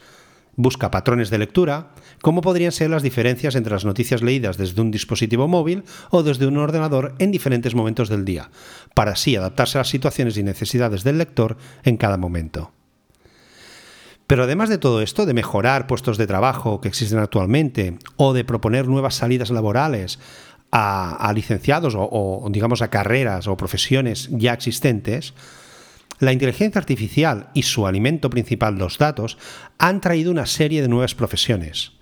Busca 0.56 0.90
patrones 0.90 1.30
de 1.30 1.38
lectura, 1.38 1.92
cómo 2.22 2.42
podrían 2.42 2.72
ser 2.72 2.90
las 2.90 3.04
diferencias 3.04 3.56
entre 3.56 3.74
las 3.74 3.86
noticias 3.86 4.22
leídas 4.22 4.58
desde 4.58 4.82
un 4.82 4.92
dispositivo 4.92 5.48
móvil 5.48 5.84
o 6.10 6.24
desde 6.24 6.48
un 6.48 6.58
ordenador 6.58 7.16
en 7.20 7.32
diferentes 7.32 7.76
momentos 7.76 8.10
del 8.10 8.26
día, 8.26 8.50
para 8.94 9.12
así 9.12 9.36
adaptarse 9.36 9.78
a 9.78 9.82
las 9.82 9.90
situaciones 9.90 10.38
y 10.38 10.44
necesidades 10.44 11.04
del 11.04 11.18
lector 11.18 11.58
en 11.84 11.98
cada 11.98 12.18
momento. 12.18 12.72
Pero 14.28 14.44
además 14.44 14.70
de 14.70 14.78
todo 14.78 15.02
esto, 15.02 15.26
de 15.26 15.34
mejorar 15.34 15.88
puestos 15.88 16.18
de 16.20 16.28
trabajo 16.28 16.82
que 16.82 16.88
existen 16.88 17.18
actualmente 17.18 17.98
o 18.16 18.34
de 18.34 18.44
proponer 18.46 18.88
nuevas 18.88 19.16
salidas 19.16 19.50
laborales 19.50 20.20
a, 20.72 21.32
licenciados 21.34 21.96
o 21.98 22.48
digamos 22.52 22.84
a 22.84 22.92
carreras 22.92 23.48
o 23.48 23.58
profesiones 23.58 24.30
ya 24.32 24.54
existentes, 24.54 25.34
la 26.20 26.34
inteligencia 26.34 26.80
artificial 26.80 27.50
y 27.54 27.64
su 27.64 27.88
alimento 27.88 28.30
principal, 28.30 28.78
los 28.78 28.98
datos, 28.98 29.38
han 29.78 30.02
traído 30.02 30.32
una 30.32 30.46
serie 30.46 30.82
de 30.82 30.90
nuevas 30.90 31.16
profesiones, 31.16 31.94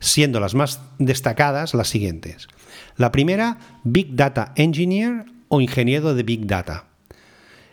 siendo 0.00 0.40
las 0.40 0.54
más 0.54 0.80
destacadas 0.98 1.74
las 1.74 1.88
siguientes. 1.88 2.48
La 2.96 3.12
primera, 3.12 3.58
Big 3.84 4.16
Data 4.16 4.52
Engineer 4.56 5.26
o 5.48 5.60
ingeniero 5.60 6.14
de 6.14 6.22
Big 6.22 6.46
Data. 6.46 6.86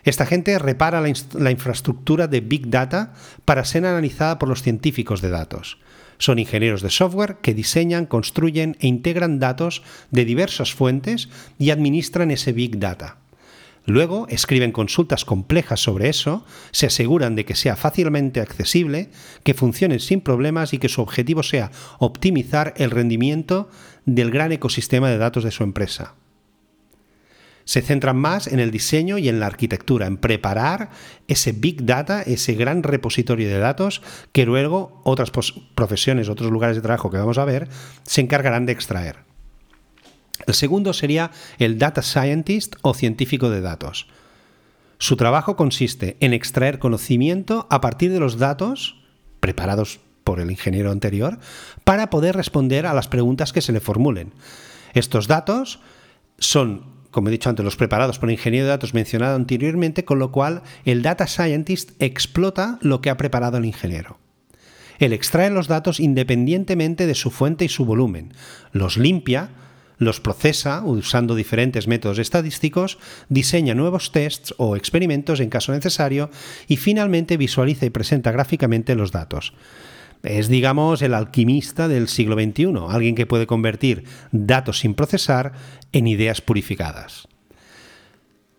Esta 0.04 0.26
gente 0.26 0.58
repara 0.58 1.02
la, 1.02 1.50
infraestructura 1.50 2.28
de 2.28 2.40
Big 2.40 2.70
Data 2.70 3.12
para 3.44 3.64
ser 3.64 3.84
analizada 3.84 4.38
por 4.38 4.48
los 4.48 4.62
científicos 4.62 5.20
de 5.20 5.28
datos. 5.30 5.78
Son 6.18 6.38
ingenieros 6.38 6.82
de 6.82 6.90
software 6.90 7.36
que 7.42 7.54
diseñan, 7.54 8.06
construyen 8.06 8.76
e 8.80 8.86
integran 8.86 9.38
datos 9.38 9.82
de 10.10 10.24
diversas 10.24 10.72
fuentes 10.72 11.28
y 11.58 11.70
administran 11.70 12.30
ese 12.30 12.52
Big 12.52 12.78
Data. 12.78 13.18
Luego 13.88 14.26
escriben 14.28 14.70
consultas 14.70 15.24
complejas 15.24 15.80
sobre 15.80 16.10
eso, 16.10 16.44
se 16.72 16.84
aseguran 16.84 17.36
de 17.36 17.46
que 17.46 17.54
sea 17.54 17.74
fácilmente 17.74 18.42
accesible, 18.42 19.08
que 19.44 19.54
funcione 19.54 19.98
sin 19.98 20.20
problemas 20.20 20.74
y 20.74 20.78
que 20.78 20.90
su 20.90 21.00
objetivo 21.00 21.42
sea 21.42 21.70
optimizar 21.98 22.74
el 22.76 22.90
rendimiento 22.90 23.70
del 24.04 24.30
gran 24.30 24.52
ecosistema 24.52 25.08
de 25.08 25.16
datos 25.16 25.42
de 25.42 25.52
su 25.52 25.62
empresa. 25.64 26.16
Se 27.64 27.80
centran 27.80 28.18
más 28.18 28.46
en 28.46 28.60
el 28.60 28.70
diseño 28.70 29.16
y 29.16 29.30
en 29.30 29.40
la 29.40 29.46
arquitectura, 29.46 30.06
en 30.06 30.18
preparar 30.18 30.90
ese 31.26 31.52
big 31.52 31.86
data, 31.86 32.20
ese 32.20 32.52
gran 32.52 32.82
repositorio 32.82 33.48
de 33.48 33.58
datos 33.58 34.02
que 34.32 34.44
luego 34.44 35.00
otras 35.04 35.32
profesiones, 35.74 36.28
otros 36.28 36.50
lugares 36.50 36.76
de 36.76 36.82
trabajo 36.82 37.10
que 37.10 37.16
vamos 37.16 37.38
a 37.38 37.46
ver, 37.46 37.70
se 38.02 38.20
encargarán 38.20 38.66
de 38.66 38.72
extraer. 38.72 39.27
El 40.46 40.54
segundo 40.54 40.92
sería 40.92 41.30
el 41.58 41.78
data 41.78 42.02
scientist 42.02 42.76
o 42.82 42.94
científico 42.94 43.50
de 43.50 43.60
datos. 43.60 44.06
Su 44.98 45.16
trabajo 45.16 45.56
consiste 45.56 46.16
en 46.20 46.32
extraer 46.32 46.78
conocimiento 46.78 47.66
a 47.70 47.80
partir 47.80 48.12
de 48.12 48.20
los 48.20 48.38
datos 48.38 48.96
preparados 49.40 50.00
por 50.24 50.40
el 50.40 50.50
ingeniero 50.50 50.90
anterior 50.90 51.38
para 51.84 52.10
poder 52.10 52.36
responder 52.36 52.84
a 52.84 52.94
las 52.94 53.08
preguntas 53.08 53.52
que 53.52 53.62
se 53.62 53.72
le 53.72 53.80
formulen. 53.80 54.32
Estos 54.94 55.28
datos 55.28 55.80
son, 56.38 56.84
como 57.10 57.28
he 57.28 57.32
dicho 57.32 57.48
antes, 57.48 57.64
los 57.64 57.76
preparados 57.76 58.18
por 58.18 58.28
el 58.28 58.34
ingeniero 58.34 58.66
de 58.66 58.70
datos 58.70 58.92
mencionado 58.92 59.36
anteriormente, 59.36 60.04
con 60.04 60.18
lo 60.18 60.32
cual 60.32 60.62
el 60.84 61.02
data 61.02 61.26
scientist 61.26 61.90
explota 62.02 62.78
lo 62.82 63.00
que 63.00 63.10
ha 63.10 63.16
preparado 63.16 63.58
el 63.58 63.64
ingeniero. 63.64 64.18
Él 64.98 65.12
extrae 65.12 65.50
los 65.50 65.68
datos 65.68 66.00
independientemente 66.00 67.06
de 67.06 67.14
su 67.14 67.30
fuente 67.30 67.64
y 67.64 67.68
su 67.68 67.84
volumen, 67.84 68.34
los 68.72 68.96
limpia, 68.96 69.50
los 69.98 70.20
procesa 70.20 70.82
usando 70.84 71.34
diferentes 71.34 71.86
métodos 71.86 72.18
estadísticos, 72.18 72.98
diseña 73.28 73.74
nuevos 73.74 74.12
tests 74.12 74.54
o 74.56 74.76
experimentos 74.76 75.40
en 75.40 75.50
caso 75.50 75.72
necesario 75.72 76.30
y 76.66 76.76
finalmente 76.76 77.36
visualiza 77.36 77.86
y 77.86 77.90
presenta 77.90 78.32
gráficamente 78.32 78.94
los 78.94 79.12
datos. 79.12 79.52
Es, 80.22 80.48
digamos, 80.48 81.02
el 81.02 81.14
alquimista 81.14 81.86
del 81.86 82.08
siglo 82.08 82.34
XXI, 82.34 82.72
alguien 82.88 83.14
que 83.14 83.26
puede 83.26 83.46
convertir 83.46 84.04
datos 84.32 84.80
sin 84.80 84.94
procesar 84.94 85.52
en 85.92 86.06
ideas 86.06 86.40
purificadas. 86.40 87.28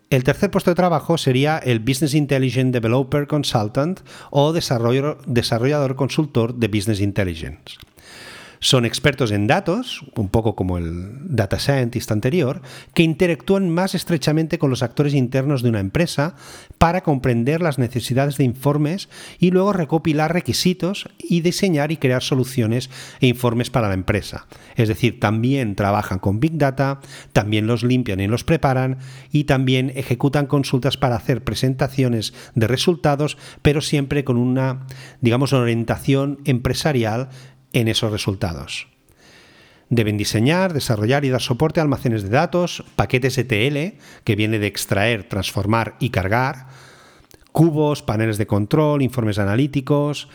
El 0.08 0.24
tercer 0.24 0.50
puesto 0.50 0.72
de 0.72 0.74
trabajo 0.74 1.18
sería 1.18 1.58
el 1.58 1.78
Business 1.78 2.14
Intelligence 2.14 2.72
Developer 2.72 3.28
Consultant 3.28 4.00
o 4.30 4.52
desarrollador 4.52 5.94
consultor 5.94 6.56
de 6.56 6.66
Business 6.66 7.00
Intelligence. 7.00 7.76
Son 8.62 8.84
expertos 8.84 9.30
en 9.30 9.46
datos, 9.46 10.04
un 10.16 10.28
poco 10.28 10.54
como 10.54 10.76
el 10.76 11.34
data 11.34 11.58
scientist 11.58 12.12
anterior, 12.12 12.60
que 12.92 13.02
interactúan 13.02 13.70
más 13.70 13.94
estrechamente 13.94 14.58
con 14.58 14.68
los 14.68 14.82
actores 14.82 15.14
internos 15.14 15.62
de 15.62 15.70
una 15.70 15.80
empresa 15.80 16.34
para 16.76 17.00
comprender 17.00 17.62
las 17.62 17.78
necesidades 17.78 18.36
de 18.36 18.44
informes 18.44 19.08
y 19.38 19.50
luego 19.50 19.72
recopilar 19.72 20.34
requisitos 20.34 21.08
y 21.18 21.40
diseñar 21.40 21.90
y 21.90 21.96
crear 21.96 22.22
soluciones 22.22 22.90
e 23.20 23.28
informes 23.28 23.70
para 23.70 23.88
la 23.88 23.94
empresa. 23.94 24.46
Es 24.76 24.88
decir, 24.88 25.20
también 25.20 25.74
trabajan 25.74 26.18
con 26.18 26.38
Big 26.38 26.58
Data, 26.58 27.00
también 27.32 27.66
los 27.66 27.82
limpian 27.82 28.20
y 28.20 28.26
los 28.26 28.44
preparan 28.44 28.98
y 29.32 29.44
también 29.44 29.90
ejecutan 29.94 30.46
consultas 30.46 30.98
para 30.98 31.16
hacer 31.16 31.42
presentaciones 31.44 32.34
de 32.54 32.66
resultados, 32.66 33.38
pero 33.62 33.80
siempre 33.80 34.22
con 34.22 34.36
una, 34.36 34.86
digamos, 35.22 35.54
orientación 35.54 36.40
empresarial 36.44 37.30
en 37.72 37.88
esos 37.88 38.12
resultados. 38.12 38.88
Deben 39.88 40.16
diseñar, 40.16 40.72
desarrollar 40.72 41.24
y 41.24 41.30
dar 41.30 41.42
soporte 41.42 41.80
a 41.80 41.82
almacenes 41.82 42.22
de 42.22 42.28
datos, 42.28 42.84
paquetes 42.94 43.36
ETL, 43.38 43.98
que 44.22 44.36
viene 44.36 44.58
de 44.58 44.68
extraer, 44.68 45.24
transformar 45.24 45.96
y 45.98 46.10
cargar, 46.10 46.68
cubos, 47.50 48.02
paneles 48.02 48.38
de 48.38 48.46
control, 48.46 49.02
informes 49.02 49.38
analíticos, 49.38 50.28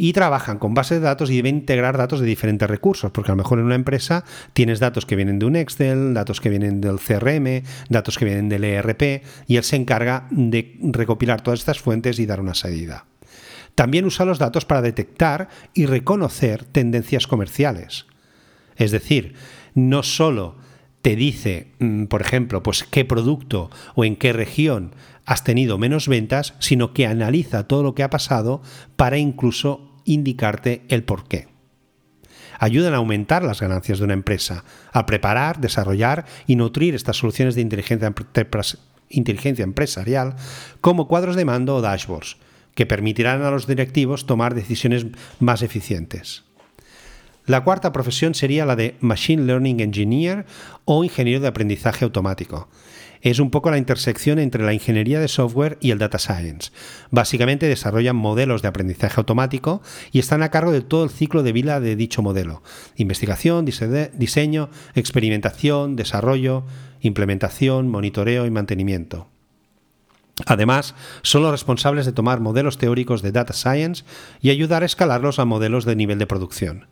y 0.00 0.12
trabajan 0.12 0.58
con 0.58 0.74
bases 0.74 1.00
de 1.00 1.06
datos 1.06 1.28
y 1.28 1.36
deben 1.36 1.56
integrar 1.56 1.96
datos 1.98 2.20
de 2.20 2.26
diferentes 2.26 2.70
recursos, 2.70 3.10
porque 3.10 3.32
a 3.32 3.34
lo 3.34 3.42
mejor 3.42 3.58
en 3.58 3.64
una 3.64 3.74
empresa 3.74 4.24
tienes 4.52 4.78
datos 4.78 5.06
que 5.06 5.16
vienen 5.16 5.40
de 5.40 5.46
un 5.46 5.56
Excel, 5.56 6.14
datos 6.14 6.40
que 6.40 6.50
vienen 6.50 6.80
del 6.80 7.00
CRM, 7.00 7.64
datos 7.88 8.16
que 8.16 8.24
vienen 8.24 8.48
del 8.48 8.62
ERP, 8.62 9.24
y 9.48 9.56
él 9.56 9.64
se 9.64 9.74
encarga 9.74 10.28
de 10.30 10.78
recopilar 10.82 11.40
todas 11.40 11.58
estas 11.58 11.80
fuentes 11.80 12.20
y 12.20 12.26
dar 12.26 12.40
una 12.40 12.54
salida. 12.54 13.06
También 13.78 14.06
usa 14.06 14.24
los 14.24 14.40
datos 14.40 14.64
para 14.64 14.82
detectar 14.82 15.48
y 15.72 15.86
reconocer 15.86 16.64
tendencias 16.64 17.28
comerciales. 17.28 18.06
Es 18.74 18.90
decir, 18.90 19.34
no 19.72 20.02
solo 20.02 20.56
te 21.00 21.14
dice, 21.14 21.74
mm, 21.78 22.06
por 22.06 22.20
ejemplo, 22.20 22.60
pues 22.60 22.82
qué 22.82 23.04
producto 23.04 23.70
o 23.94 24.04
en 24.04 24.16
qué 24.16 24.32
región 24.32 24.96
has 25.24 25.44
tenido 25.44 25.78
menos 25.78 26.08
ventas, 26.08 26.54
sino 26.58 26.92
que 26.92 27.06
analiza 27.06 27.68
todo 27.68 27.84
lo 27.84 27.94
que 27.94 28.02
ha 28.02 28.10
pasado 28.10 28.62
para 28.96 29.16
incluso 29.16 29.94
indicarte 30.04 30.84
el 30.88 31.04
por 31.04 31.28
qué. 31.28 31.46
Ayudan 32.58 32.94
a 32.94 32.96
aumentar 32.96 33.44
las 33.44 33.60
ganancias 33.60 34.00
de 34.00 34.06
una 34.06 34.14
empresa, 34.14 34.64
a 34.92 35.06
preparar, 35.06 35.60
desarrollar 35.60 36.24
y 36.48 36.56
nutrir 36.56 36.96
estas 36.96 37.18
soluciones 37.18 37.54
de 37.54 37.60
inteligencia, 37.60 38.12
inteligencia 39.08 39.62
empresarial 39.62 40.34
como 40.80 41.06
cuadros 41.06 41.36
de 41.36 41.44
mando 41.44 41.76
o 41.76 41.80
dashboards, 41.80 42.38
que 42.78 42.86
permitirán 42.86 43.42
a 43.42 43.50
los 43.50 43.66
directivos 43.66 44.24
tomar 44.24 44.54
decisiones 44.54 45.04
más 45.40 45.62
eficientes. 45.62 46.44
La 47.44 47.64
cuarta 47.64 47.90
profesión 47.90 48.36
sería 48.36 48.66
la 48.66 48.76
de 48.76 48.94
Machine 49.00 49.42
Learning 49.42 49.80
Engineer 49.80 50.46
o 50.84 51.02
ingeniero 51.02 51.40
de 51.40 51.48
aprendizaje 51.48 52.04
automático. 52.04 52.68
Es 53.20 53.40
un 53.40 53.50
poco 53.50 53.72
la 53.72 53.78
intersección 53.78 54.38
entre 54.38 54.64
la 54.64 54.74
ingeniería 54.74 55.18
de 55.18 55.26
software 55.26 55.76
y 55.80 55.90
el 55.90 55.98
data 55.98 56.20
science. 56.20 56.70
Básicamente 57.10 57.66
desarrollan 57.66 58.14
modelos 58.14 58.62
de 58.62 58.68
aprendizaje 58.68 59.16
automático 59.16 59.82
y 60.12 60.20
están 60.20 60.44
a 60.44 60.52
cargo 60.52 60.70
de 60.70 60.82
todo 60.82 61.02
el 61.02 61.10
ciclo 61.10 61.42
de 61.42 61.50
vida 61.50 61.80
de 61.80 61.96
dicho 61.96 62.22
modelo. 62.22 62.62
Investigación, 62.94 63.64
diseño, 63.64 64.70
experimentación, 64.94 65.96
desarrollo, 65.96 66.62
implementación, 67.00 67.88
monitoreo 67.88 68.46
y 68.46 68.52
mantenimiento. 68.52 69.26
Además, 70.46 70.94
son 71.22 71.42
los 71.42 71.50
responsables 71.50 72.06
de 72.06 72.12
tomar 72.12 72.40
modelos 72.40 72.78
teóricos 72.78 73.22
de 73.22 73.32
data 73.32 73.52
science 73.52 74.04
y 74.40 74.50
ayudar 74.50 74.82
a 74.82 74.86
escalarlos 74.86 75.38
a 75.38 75.44
modelos 75.44 75.84
de 75.84 75.96
nivel 75.96 76.18
de 76.18 76.26
producción. 76.26 76.86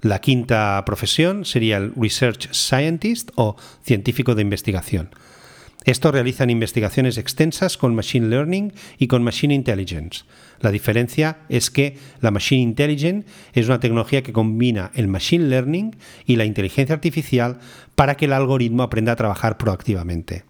La 0.00 0.20
quinta 0.20 0.82
profesión 0.84 1.44
sería 1.44 1.76
el 1.76 1.92
Research 1.94 2.52
Scientist 2.52 3.30
o 3.36 3.56
científico 3.84 4.34
de 4.34 4.42
investigación. 4.42 5.10
Estos 5.84 6.12
realizan 6.12 6.50
investigaciones 6.50 7.18
extensas 7.18 7.76
con 7.76 7.94
Machine 7.94 8.28
Learning 8.28 8.72
y 8.98 9.08
con 9.08 9.24
Machine 9.24 9.54
Intelligence. 9.54 10.24
La 10.60 10.70
diferencia 10.70 11.38
es 11.48 11.70
que 11.70 11.98
la 12.20 12.30
Machine 12.30 12.62
Intelligence 12.62 13.26
es 13.52 13.66
una 13.66 13.80
tecnología 13.80 14.22
que 14.22 14.32
combina 14.32 14.92
el 14.94 15.08
Machine 15.08 15.48
Learning 15.48 15.96
y 16.24 16.36
la 16.36 16.44
inteligencia 16.44 16.94
artificial 16.94 17.58
para 17.96 18.16
que 18.16 18.26
el 18.26 18.32
algoritmo 18.32 18.84
aprenda 18.84 19.12
a 19.12 19.16
trabajar 19.16 19.58
proactivamente. 19.58 20.44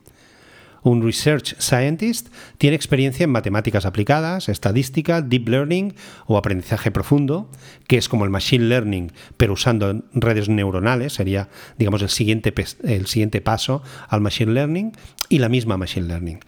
Un 0.83 1.03
Research 1.03 1.55
Scientist 1.61 2.29
tiene 2.59 2.75
experiencia 2.75 3.25
en 3.25 3.31
matemáticas 3.31 3.87
aplicadas, 3.87 4.49
estadística, 4.49 5.23
deep 5.23 5.49
learning 5.49 5.95
o 6.27 6.37
aprendizaje 6.37 6.91
profundo, 6.91 7.49
que 7.87 7.99
es 7.99 8.09
como 8.09 8.25
el 8.25 8.31
machine 8.31 8.65
learning, 8.65 9.12
pero 9.37 9.53
usando 9.53 10.03
redes 10.12 10.49
neuronales, 10.49 11.12
sería, 11.12 11.49
digamos, 11.79 12.03
el 12.03 12.09
siguiente, 12.09 12.53
el 12.83 13.07
siguiente 13.07 13.41
paso 13.41 13.83
al 14.09 14.21
machine 14.21 14.53
learning 14.53 14.93
y 15.29 15.39
la 15.39 15.49
misma 15.49 15.77
machine 15.77 16.09
learning. 16.09 16.41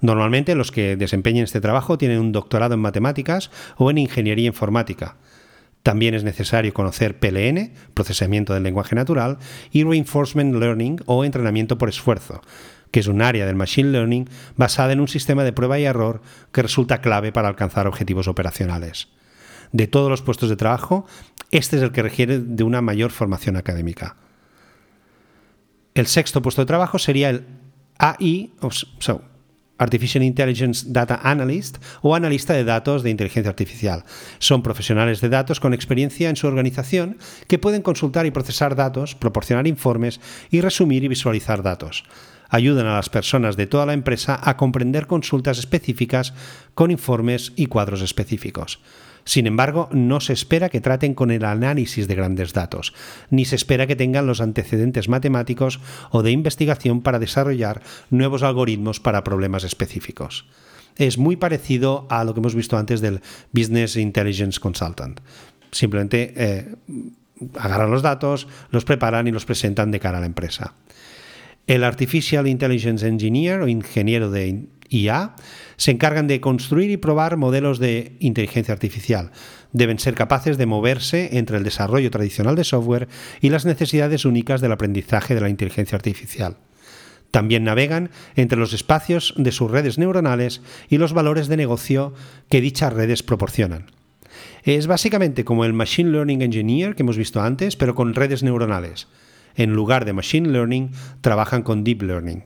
Normalmente 0.00 0.54
los 0.54 0.72
que 0.72 0.96
desempeñen 0.96 1.44
este 1.44 1.60
trabajo 1.60 1.98
tienen 1.98 2.18
un 2.18 2.32
doctorado 2.32 2.74
en 2.74 2.80
matemáticas 2.80 3.50
o 3.76 3.90
en 3.90 3.98
ingeniería 3.98 4.46
informática. 4.46 5.16
También 5.82 6.14
es 6.14 6.24
necesario 6.24 6.72
conocer 6.72 7.18
PLN, 7.18 7.72
procesamiento 7.92 8.54
del 8.54 8.62
lenguaje 8.62 8.94
natural, 8.94 9.38
y 9.70 9.84
Reinforcement 9.84 10.54
Learning 10.54 11.00
o 11.06 11.24
entrenamiento 11.24 11.76
por 11.76 11.88
esfuerzo, 11.88 12.40
que 12.92 13.00
es 13.00 13.08
un 13.08 13.22
área 13.22 13.46
del 13.46 13.56
Machine 13.56 13.90
Learning 13.90 14.28
basada 14.56 14.92
en 14.92 15.00
un 15.00 15.08
sistema 15.08 15.42
de 15.42 15.52
prueba 15.52 15.80
y 15.80 15.84
error 15.84 16.22
que 16.52 16.62
resulta 16.62 17.00
clave 17.00 17.32
para 17.32 17.48
alcanzar 17.48 17.88
objetivos 17.88 18.28
operacionales. 18.28 19.08
De 19.72 19.88
todos 19.88 20.10
los 20.10 20.22
puestos 20.22 20.50
de 20.50 20.56
trabajo, 20.56 21.06
este 21.50 21.76
es 21.76 21.82
el 21.82 21.90
que 21.90 22.02
requiere 22.02 22.38
de 22.38 22.62
una 22.62 22.82
mayor 22.82 23.10
formación 23.10 23.56
académica. 23.56 24.16
El 25.94 26.06
sexto 26.06 26.42
puesto 26.42 26.62
de 26.62 26.66
trabajo 26.66 26.98
sería 26.98 27.30
el 27.30 27.46
AI, 27.98 28.52
Artificial 29.78 30.22
Intelligence 30.22 30.86
Data 30.88 31.20
Analyst 31.24 31.78
o 32.02 32.14
analista 32.14 32.52
de 32.52 32.64
datos 32.64 33.02
de 33.02 33.10
inteligencia 33.10 33.50
artificial. 33.50 34.04
Son 34.38 34.62
profesionales 34.62 35.20
de 35.20 35.28
datos 35.30 35.60
con 35.60 35.74
experiencia 35.74 36.28
en 36.28 36.36
su 36.36 36.46
organización 36.46 37.16
que 37.48 37.58
pueden 37.58 37.82
consultar 37.82 38.26
y 38.26 38.30
procesar 38.30 38.76
datos, 38.76 39.14
proporcionar 39.14 39.66
informes 39.66 40.20
y 40.50 40.60
resumir 40.60 41.04
y 41.04 41.08
visualizar 41.08 41.62
datos 41.62 42.04
ayudan 42.52 42.86
a 42.86 42.96
las 42.96 43.08
personas 43.08 43.56
de 43.56 43.66
toda 43.66 43.86
la 43.86 43.94
empresa 43.94 44.38
a 44.40 44.56
comprender 44.58 45.06
consultas 45.06 45.58
específicas 45.58 46.34
con 46.74 46.90
informes 46.90 47.52
y 47.56 47.66
cuadros 47.66 48.02
específicos. 48.02 48.78
Sin 49.24 49.46
embargo, 49.46 49.88
no 49.90 50.20
se 50.20 50.34
espera 50.34 50.68
que 50.68 50.82
traten 50.82 51.14
con 51.14 51.30
el 51.30 51.44
análisis 51.44 52.08
de 52.08 52.14
grandes 52.14 52.52
datos, 52.52 52.92
ni 53.30 53.46
se 53.46 53.56
espera 53.56 53.86
que 53.86 53.96
tengan 53.96 54.26
los 54.26 54.42
antecedentes 54.42 55.08
matemáticos 55.08 55.80
o 56.10 56.22
de 56.22 56.32
investigación 56.32 57.00
para 57.00 57.18
desarrollar 57.18 57.82
nuevos 58.10 58.42
algoritmos 58.42 59.00
para 59.00 59.24
problemas 59.24 59.64
específicos. 59.64 60.44
Es 60.96 61.16
muy 61.16 61.36
parecido 61.36 62.06
a 62.10 62.22
lo 62.24 62.34
que 62.34 62.40
hemos 62.40 62.54
visto 62.54 62.76
antes 62.76 63.00
del 63.00 63.22
Business 63.52 63.96
Intelligence 63.96 64.60
Consultant. 64.60 65.20
Simplemente 65.70 66.34
eh, 66.36 66.74
agarran 67.58 67.90
los 67.90 68.02
datos, 68.02 68.46
los 68.70 68.84
preparan 68.84 69.26
y 69.26 69.30
los 69.30 69.46
presentan 69.46 69.90
de 69.90 70.00
cara 70.00 70.18
a 70.18 70.20
la 70.20 70.26
empresa. 70.26 70.74
El 71.66 71.84
Artificial 71.84 72.48
Intelligence 72.48 73.06
Engineer 73.06 73.60
o 73.60 73.68
ingeniero 73.68 74.30
de 74.30 74.66
IA 74.88 75.34
se 75.76 75.92
encargan 75.92 76.26
de 76.26 76.40
construir 76.40 76.90
y 76.90 76.96
probar 76.96 77.36
modelos 77.36 77.78
de 77.78 78.16
inteligencia 78.18 78.74
artificial. 78.74 79.30
Deben 79.72 79.98
ser 79.98 80.14
capaces 80.14 80.58
de 80.58 80.66
moverse 80.66 81.38
entre 81.38 81.56
el 81.56 81.64
desarrollo 81.64 82.10
tradicional 82.10 82.56
de 82.56 82.64
software 82.64 83.08
y 83.40 83.50
las 83.50 83.64
necesidades 83.64 84.24
únicas 84.24 84.60
del 84.60 84.72
aprendizaje 84.72 85.34
de 85.34 85.40
la 85.40 85.48
inteligencia 85.48 85.96
artificial. 85.96 86.56
También 87.30 87.64
navegan 87.64 88.10
entre 88.36 88.58
los 88.58 88.74
espacios 88.74 89.32
de 89.38 89.52
sus 89.52 89.70
redes 89.70 89.98
neuronales 89.98 90.60
y 90.90 90.98
los 90.98 91.14
valores 91.14 91.48
de 91.48 91.56
negocio 91.56 92.12
que 92.50 92.60
dichas 92.60 92.92
redes 92.92 93.22
proporcionan. 93.22 93.86
Es 94.64 94.86
básicamente 94.86 95.44
como 95.44 95.64
el 95.64 95.72
Machine 95.72 96.10
Learning 96.10 96.42
Engineer 96.42 96.94
que 96.94 97.02
hemos 97.02 97.16
visto 97.16 97.40
antes, 97.40 97.76
pero 97.76 97.94
con 97.94 98.14
redes 98.14 98.42
neuronales 98.42 99.06
en 99.56 99.72
lugar 99.72 100.04
de 100.04 100.12
Machine 100.12 100.48
Learning, 100.48 100.90
trabajan 101.20 101.62
con 101.62 101.84
Deep 101.84 102.02
Learning. 102.02 102.44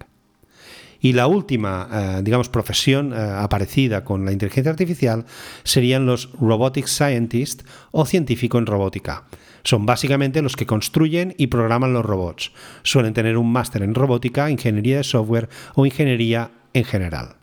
Y 1.01 1.13
la 1.13 1.27
última, 1.27 1.89
eh, 1.93 2.21
digamos, 2.23 2.49
profesión 2.49 3.13
eh, 3.13 3.17
aparecida 3.17 4.05
con 4.05 4.25
la 4.25 4.33
inteligencia 4.33 4.71
artificial 4.71 5.25
serían 5.63 6.07
los 6.07 6.31
Robotic 6.41 6.87
Scientists 6.87 7.65
o 7.93 8.07
científico 8.07 8.59
en 8.59 8.67
robótica. 8.67 9.25
Son 9.63 9.85
básicamente 9.85 10.43
los 10.43 10.57
que 10.57 10.67
construyen 10.67 11.35
y 11.39 11.49
programan 11.49 11.93
los 11.93 12.05
robots. 12.05 12.53
Suelen 12.83 13.15
tener 13.15 13.37
un 13.37 13.53
máster 13.53 13.83
en 13.83 13.95
robótica, 13.95 14.51
ingeniería 14.51 14.99
de 14.99 15.05
software 15.05 15.49
o 15.75 15.87
ingeniería 15.87 16.51
en 16.73 16.85
general. 16.85 17.37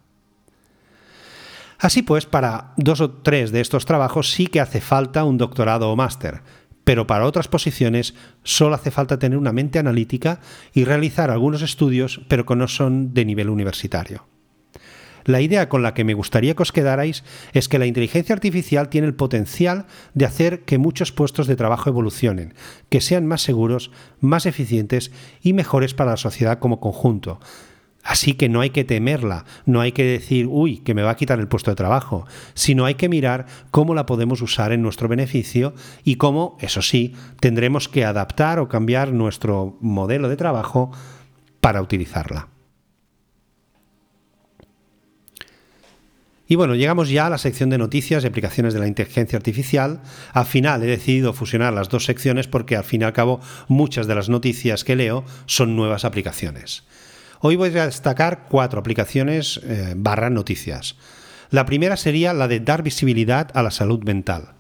Así 1.80 2.02
pues, 2.02 2.26
para 2.26 2.72
dos 2.78 3.02
o 3.02 3.12
tres 3.12 3.52
de 3.52 3.60
estos 3.60 3.86
trabajos 3.86 4.32
sí 4.32 4.48
que 4.48 4.62
hace 4.62 4.80
falta 4.80 5.26
un 5.26 5.38
doctorado 5.38 5.92
o 5.92 5.98
máster, 5.98 6.42
pero 6.84 7.08
para 7.08 7.26
otras 7.26 7.48
posiciones 7.48 8.16
solo 8.44 8.76
hace 8.76 8.92
falta 8.92 9.20
tener 9.20 9.38
una 9.38 9.54
mente 9.54 9.80
analítica 9.80 10.40
y 10.74 10.84
realizar 10.86 11.32
algunos 11.32 11.62
estudios, 11.62 12.22
pero 12.28 12.46
que 12.46 12.56
no 12.56 12.68
son 12.68 13.14
de 13.14 13.26
nivel 13.26 13.50
universitario. 13.50 14.26
La 15.26 15.40
idea 15.40 15.70
con 15.70 15.84
la 15.84 15.94
que 15.94 16.04
me 16.04 16.14
gustaría 16.14 16.54
que 16.54 16.64
os 16.64 16.74
quedarais 16.74 17.24
es 17.54 17.70
que 17.70 17.80
la 17.80 17.86
inteligencia 17.86 18.36
artificial 18.36 18.90
tiene 18.90 19.08
el 19.08 19.16
potencial 19.16 19.86
de 20.14 20.26
hacer 20.26 20.64
que 20.64 20.78
muchos 20.78 21.14
puestos 21.14 21.48
de 21.48 21.56
trabajo 21.56 21.90
evolucionen, 21.90 22.54
que 22.90 23.00
sean 23.00 23.26
más 23.26 23.42
seguros, 23.42 23.92
más 24.20 24.46
eficientes 24.46 25.12
y 25.42 25.54
mejores 25.54 25.94
para 25.94 26.12
la 26.12 26.18
sociedad 26.18 26.60
como 26.60 26.82
conjunto, 26.82 27.40
Así 28.04 28.34
que 28.34 28.50
no 28.50 28.60
hay 28.60 28.72
que 28.72 28.84
temerla, 28.84 29.46
no 29.66 29.80
hay 29.80 29.94
que 29.94 30.04
decir, 30.04 30.48
uy, 30.50 30.80
que 30.80 30.94
me 30.94 31.04
va 31.04 31.12
a 31.12 31.16
quitar 31.16 31.40
el 31.40 31.48
puesto 31.48 31.72
de 31.72 31.76
trabajo, 31.76 32.28
sino 32.54 32.84
hay 32.84 32.96
que 32.96 33.08
mirar 33.08 33.46
cómo 33.72 33.96
la 33.96 34.06
podemos 34.06 34.42
usar 34.42 34.74
en 34.74 34.82
nuestro 34.82 35.08
beneficio 35.08 35.74
y 36.04 36.16
cómo, 36.16 36.58
eso 36.60 36.82
sí, 36.82 37.16
tendremos 37.40 37.88
que 37.88 38.04
adaptar 38.04 38.60
o 38.60 38.68
cambiar 38.68 39.14
nuestro 39.14 39.78
modelo 39.80 40.28
de 40.28 40.36
trabajo 40.36 40.92
para 41.62 41.82
utilizarla. 41.82 42.50
Y 46.46 46.56
bueno, 46.56 46.76
llegamos 46.76 47.10
ya 47.10 47.28
a 47.28 47.30
la 47.30 47.38
sección 47.38 47.70
de 47.70 47.78
noticias 47.78 48.24
y 48.24 48.28
aplicaciones 48.28 48.74
de 48.74 48.82
la 48.82 48.88
inteligencia 48.88 49.38
artificial. 49.38 50.02
Al 50.34 50.46
final 50.46 50.84
he 50.84 50.88
decidido 50.88 51.32
fusionar 51.32 51.74
las 51.74 51.88
dos 51.88 52.04
secciones 52.04 52.48
porque 52.50 52.76
al 52.76 52.84
fin 52.84 53.02
y 53.02 53.06
al 53.06 53.14
cabo 53.14 53.40
muchas 53.70 54.08
de 54.08 54.16
las 54.16 54.28
noticias 54.28 54.84
que 54.84 54.98
leo 54.98 55.24
son 55.46 55.78
nuevas 55.78 56.04
aplicaciones. 56.04 56.84
Hoy 57.46 57.58
voy 57.58 57.78
a 57.78 57.88
destacar 57.88 58.46
cuatro 58.48 58.80
aplicaciones 58.80 59.60
eh, 59.66 59.96
barra 59.98 60.30
noticias. 60.30 60.96
La 61.50 61.66
primera 61.66 61.98
sería 61.98 62.32
la 62.32 62.48
de 62.48 62.62
dar 62.62 62.84
visibilidad 62.84 63.52
a 63.54 63.62
la 63.62 63.70
salud 63.70 64.02
mental. 64.06 64.54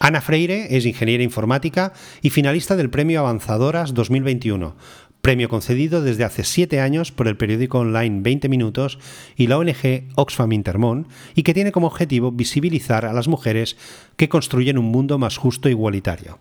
Ana 0.00 0.20
Freire 0.20 0.76
es 0.76 0.86
ingeniera 0.86 1.22
informática 1.22 1.92
y 2.20 2.30
finalista 2.30 2.74
del 2.74 2.90
Premio 2.90 3.20
Avanzadoras 3.20 3.94
2021, 3.94 4.74
premio 5.20 5.48
concedido 5.48 6.02
desde 6.02 6.24
hace 6.24 6.42
siete 6.42 6.80
años 6.80 7.12
por 7.12 7.28
el 7.28 7.36
periódico 7.36 7.78
online 7.78 8.22
20 8.22 8.48
Minutos 8.48 8.98
y 9.36 9.46
la 9.46 9.58
ONG 9.58 10.08
Oxfam 10.16 10.50
Intermón, 10.50 11.06
y 11.36 11.44
que 11.44 11.54
tiene 11.54 11.70
como 11.70 11.86
objetivo 11.86 12.32
visibilizar 12.32 13.06
a 13.06 13.12
las 13.12 13.28
mujeres 13.28 13.76
que 14.16 14.28
construyen 14.28 14.78
un 14.78 14.86
mundo 14.86 15.16
más 15.18 15.36
justo 15.36 15.68
e 15.68 15.70
igualitario. 15.70 16.40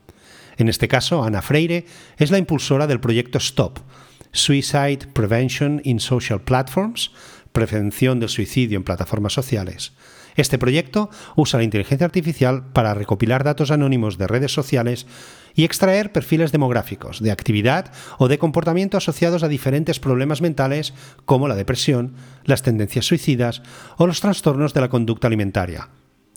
En 0.57 0.67
este 0.67 0.87
caso, 0.87 1.23
Ana 1.23 1.43
Freire 1.43 1.85
es 2.17 2.31
la 2.31 2.39
impulsora 2.39 2.87
del 2.87 2.99
proyecto 2.99 3.39
STOP, 3.39 3.77
Suicide 4.31 5.07
Prevention 5.13 5.81
in 5.83 5.99
Social 5.99 6.41
Platforms, 6.41 7.11
prevención 7.51 8.19
del 8.19 8.29
suicidio 8.29 8.77
en 8.77 8.83
plataformas 8.83 9.33
sociales. 9.33 9.93
Este 10.35 10.57
proyecto 10.57 11.09
usa 11.35 11.57
la 11.57 11.63
inteligencia 11.63 12.05
artificial 12.05 12.71
para 12.71 12.93
recopilar 12.93 13.43
datos 13.43 13.71
anónimos 13.71 14.17
de 14.17 14.27
redes 14.27 14.53
sociales 14.53 15.07
y 15.55 15.65
extraer 15.65 16.13
perfiles 16.13 16.51
demográficos, 16.51 17.21
de 17.21 17.31
actividad 17.31 17.91
o 18.17 18.27
de 18.27 18.37
comportamiento 18.37 18.97
asociados 18.97 19.43
a 19.43 19.47
diferentes 19.49 19.99
problemas 19.99 20.41
mentales 20.41 20.93
como 21.25 21.47
la 21.47 21.55
depresión, 21.55 22.13
las 22.45 22.61
tendencias 22.61 23.05
suicidas 23.05 23.61
o 23.97 24.07
los 24.07 24.21
trastornos 24.21 24.73
de 24.73 24.81
la 24.81 24.89
conducta 24.89 25.27
alimentaria. 25.27 25.89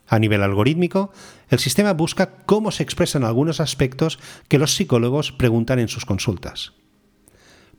A 0.09 0.19
nivel 0.19 0.43
algorítmico, 0.43 1.13
el 1.49 1.59
sistema 1.59 1.93
busca 1.93 2.39
cómo 2.45 2.73
se 2.73 2.83
expresan 2.83 3.23
algunos 3.23 3.61
aspectos 3.61 4.19
que 4.49 4.59
los 4.59 4.75
psicólogos 4.75 5.31
preguntan 5.31 5.79
en 5.79 5.89
sus 5.89 6.05
consultas. 6.05 6.73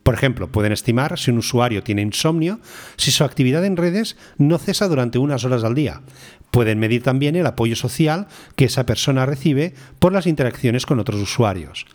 Por 0.04 0.14
ejemplo, 0.14 0.48
pueden 0.48 0.72
estimar 0.72 1.18
si 1.18 1.30
un 1.30 1.38
usuario 1.38 1.82
tiene 1.82 2.02
insomnio, 2.02 2.60
si 2.96 3.10
su 3.10 3.24
actividad 3.24 3.64
en 3.64 3.78
redes 3.78 4.18
no 4.36 4.58
cesa 4.58 4.86
durante 4.86 5.18
unas 5.18 5.44
horas 5.44 5.64
al 5.64 5.74
día. 5.74 6.02
Pueden 6.50 6.78
medir 6.78 7.02
también 7.02 7.36
el 7.36 7.46
apoyo 7.46 7.74
social 7.74 8.28
que 8.54 8.66
esa 8.66 8.84
persona 8.84 9.24
recibe 9.24 9.72
por 9.98 10.12
las 10.12 10.26
interacciones 10.26 10.84
con 10.84 11.00
otros 11.00 11.20
usuarios. 11.20 11.86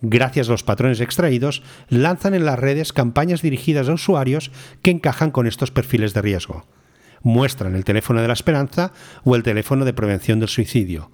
Gracias 0.00 0.48
a 0.48 0.52
los 0.52 0.62
patrones 0.62 1.00
extraídos, 1.00 1.64
lanzan 1.88 2.34
en 2.34 2.44
las 2.44 2.58
redes 2.58 2.92
campañas 2.92 3.42
dirigidas 3.42 3.88
a 3.88 3.94
usuarios 3.94 4.52
que 4.82 4.92
encajan 4.92 5.32
con 5.32 5.48
estos 5.48 5.72
perfiles 5.72 6.14
de 6.14 6.22
riesgo. 6.22 6.66
Muestran 7.22 7.74
el 7.74 7.84
teléfono 7.84 8.22
de 8.22 8.28
la 8.28 8.34
esperanza 8.34 8.92
o 9.24 9.34
el 9.34 9.42
teléfono 9.42 9.84
de 9.84 9.92
prevención 9.92 10.38
del 10.38 10.48
suicidio 10.48 11.10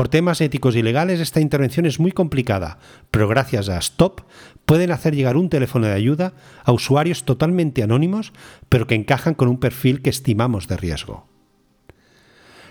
por 0.00 0.08
temas 0.08 0.40
éticos 0.40 0.76
y 0.76 0.82
legales 0.82 1.20
esta 1.20 1.42
intervención 1.42 1.84
es 1.84 2.00
muy 2.00 2.10
complicada, 2.10 2.78
pero 3.10 3.28
gracias 3.28 3.68
a 3.68 3.76
Stop 3.76 4.22
pueden 4.64 4.92
hacer 4.92 5.14
llegar 5.14 5.36
un 5.36 5.50
teléfono 5.50 5.88
de 5.88 5.92
ayuda 5.92 6.32
a 6.64 6.72
usuarios 6.72 7.26
totalmente 7.26 7.82
anónimos, 7.82 8.32
pero 8.70 8.86
que 8.86 8.94
encajan 8.94 9.34
con 9.34 9.48
un 9.48 9.60
perfil 9.60 10.00
que 10.00 10.08
estimamos 10.08 10.68
de 10.68 10.78
riesgo. 10.78 11.28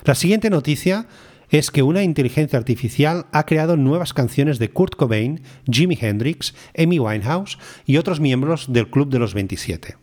La 0.05 0.15
siguiente 0.15 0.49
noticia 0.49 1.05
es 1.51 1.69
que 1.69 1.83
una 1.83 2.01
inteligencia 2.01 2.57
artificial 2.57 3.27
ha 3.31 3.45
creado 3.45 3.77
nuevas 3.77 4.15
canciones 4.15 4.57
de 4.57 4.71
Kurt 4.71 4.95
Cobain, 4.95 5.43
Jimi 5.71 5.99
Hendrix, 6.01 6.55
Amy 6.75 6.97
Winehouse 6.97 7.59
y 7.85 7.97
otros 7.97 8.19
miembros 8.19 8.73
del 8.73 8.89
Club 8.89 9.11
de 9.11 9.19
los 9.19 9.35
27. 9.35 9.97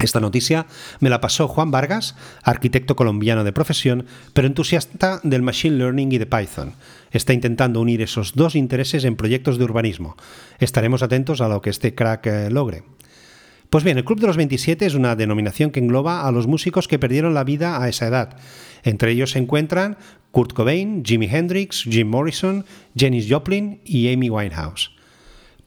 Esta 0.00 0.18
noticia 0.18 0.66
me 1.00 1.10
la 1.10 1.20
pasó 1.20 1.46
Juan 1.46 1.70
Vargas, 1.70 2.16
arquitecto 2.42 2.96
colombiano 2.96 3.44
de 3.44 3.52
profesión, 3.52 4.06
pero 4.32 4.46
entusiasta 4.46 5.20
del 5.22 5.42
Machine 5.42 5.76
Learning 5.76 6.10
y 6.12 6.18
de 6.18 6.24
Python. 6.24 6.72
Está 7.10 7.34
intentando 7.34 7.80
unir 7.80 8.00
esos 8.00 8.34
dos 8.34 8.54
intereses 8.54 9.04
en 9.04 9.16
proyectos 9.16 9.58
de 9.58 9.64
urbanismo. 9.64 10.16
Estaremos 10.58 11.02
atentos 11.02 11.42
a 11.42 11.48
lo 11.48 11.60
que 11.60 11.68
este 11.68 11.94
crack 11.94 12.26
eh, 12.26 12.50
logre. 12.50 12.82
Pues 13.68 13.84
bien, 13.84 13.98
el 13.98 14.04
Club 14.04 14.20
de 14.20 14.26
los 14.26 14.38
27 14.38 14.86
es 14.86 14.94
una 14.94 15.14
denominación 15.16 15.70
que 15.70 15.80
engloba 15.80 16.26
a 16.26 16.32
los 16.32 16.46
músicos 16.46 16.88
que 16.88 16.98
perdieron 16.98 17.34
la 17.34 17.44
vida 17.44 17.80
a 17.82 17.88
esa 17.88 18.08
edad. 18.08 18.36
Entre 18.82 19.12
ellos 19.12 19.32
se 19.32 19.38
encuentran 19.38 19.98
Kurt 20.30 20.54
Cobain, 20.54 21.04
Jimi 21.04 21.26
Hendrix, 21.26 21.84
Jim 21.84 22.08
Morrison, 22.08 22.64
Janis 22.96 23.26
Joplin 23.28 23.80
y 23.84 24.12
Amy 24.12 24.30
Winehouse. 24.30 24.92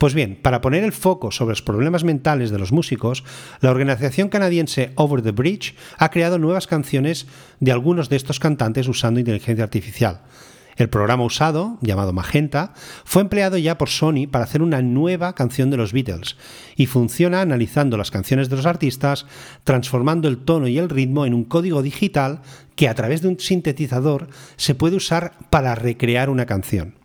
Pues 0.03 0.15
bien, 0.15 0.37
para 0.41 0.59
poner 0.59 0.83
el 0.83 0.91
foco 0.91 1.31
sobre 1.31 1.53
los 1.53 1.61
problemas 1.61 2.03
mentales 2.03 2.51
de 2.51 2.59
los 2.59 2.73
músicos, 2.73 3.23
la 3.61 3.71
organización 3.71 4.27
canadiense 4.27 4.91
Over 4.95 5.21
the 5.21 5.31
Bridge 5.31 5.75
ha 5.97 6.09
creado 6.09 6.39
nuevas 6.39 6.67
canciones 6.67 7.25
de 7.61 7.71
algunos 7.71 8.09
de 8.09 8.17
estos 8.17 8.37
cantantes 8.37 8.89
usando 8.89 9.21
inteligencia 9.21 9.63
artificial. 9.63 10.19
El 10.75 10.89
programa 10.89 11.23
usado, 11.23 11.77
llamado 11.79 12.11
Magenta, 12.11 12.73
fue 13.05 13.21
empleado 13.21 13.57
ya 13.57 13.77
por 13.77 13.87
Sony 13.87 14.27
para 14.29 14.43
hacer 14.43 14.61
una 14.61 14.81
nueva 14.81 15.35
canción 15.35 15.69
de 15.69 15.77
los 15.77 15.93
Beatles 15.93 16.35
y 16.75 16.87
funciona 16.87 17.39
analizando 17.39 17.95
las 17.95 18.11
canciones 18.11 18.49
de 18.49 18.57
los 18.57 18.65
artistas, 18.65 19.25
transformando 19.63 20.27
el 20.27 20.39
tono 20.39 20.67
y 20.67 20.79
el 20.79 20.89
ritmo 20.89 21.25
en 21.25 21.33
un 21.33 21.45
código 21.45 21.81
digital 21.81 22.41
que 22.75 22.89
a 22.89 22.93
través 22.93 23.21
de 23.21 23.29
un 23.29 23.39
sintetizador 23.39 24.27
se 24.57 24.75
puede 24.75 24.97
usar 24.97 25.31
para 25.49 25.75
recrear 25.75 26.29
una 26.29 26.45
canción. 26.45 27.02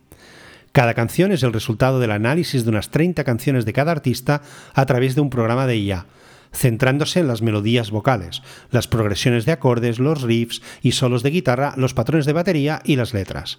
Cada 0.73 0.95
canción 0.95 1.33
es 1.33 1.43
el 1.43 1.53
resultado 1.53 1.99
del 2.01 2.11
análisis 2.11 2.65
de 2.65 2.71
unas 2.71 2.91
30 2.91 3.25
canciones 3.25 3.65
de 3.65 3.73
cada 3.73 3.93
artista 3.93 4.43
a 4.75 4.87
través 4.87 5.15
de 5.15 5.21
un 5.21 5.31
programa 5.31 5.67
de 5.67 5.77
IA, 5.77 6.07
centrándose 6.53 7.21
en 7.21 7.29
las 7.29 7.43
melodías 7.43 7.91
vocales, 7.91 8.43
las 8.71 8.89
progresiones 8.89 9.45
de 9.45 9.53
acordes, 9.53 9.99
los 9.99 10.23
riffs 10.23 10.63
y 10.83 10.93
solos 10.93 11.23
de 11.23 11.31
guitarra, 11.31 11.75
los 11.77 11.95
patrones 11.95 12.27
de 12.27 12.33
batería 12.33 12.81
y 12.85 12.97
las 12.97 13.15
letras. 13.15 13.59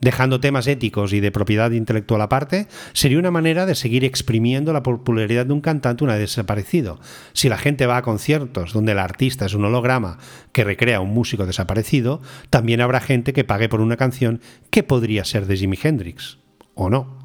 Dejando 0.00 0.40
temas 0.40 0.66
éticos 0.66 1.12
y 1.12 1.20
de 1.20 1.30
propiedad 1.30 1.70
intelectual 1.72 2.22
aparte, 2.22 2.68
sería 2.94 3.18
una 3.18 3.30
manera 3.30 3.66
de 3.66 3.74
seguir 3.74 4.04
exprimiendo 4.04 4.72
la 4.72 4.82
popularidad 4.82 5.44
de 5.44 5.52
un 5.52 5.60
cantante 5.60 6.04
una 6.04 6.14
vez 6.14 6.22
desaparecido. 6.22 6.98
Si 7.34 7.50
la 7.50 7.58
gente 7.58 7.84
va 7.84 7.98
a 7.98 8.02
conciertos 8.02 8.72
donde 8.72 8.92
el 8.92 8.98
artista 8.98 9.44
es 9.44 9.52
un 9.52 9.66
holograma 9.66 10.18
que 10.52 10.64
recrea 10.64 10.98
a 10.98 11.00
un 11.00 11.12
músico 11.12 11.44
desaparecido, 11.44 12.22
también 12.48 12.80
habrá 12.80 13.00
gente 13.00 13.34
que 13.34 13.44
pague 13.44 13.68
por 13.68 13.82
una 13.82 13.98
canción 13.98 14.40
que 14.70 14.82
podría 14.82 15.26
ser 15.26 15.46
de 15.46 15.58
Jimi 15.58 15.78
Hendrix, 15.82 16.38
o 16.74 16.88
no. 16.88 17.20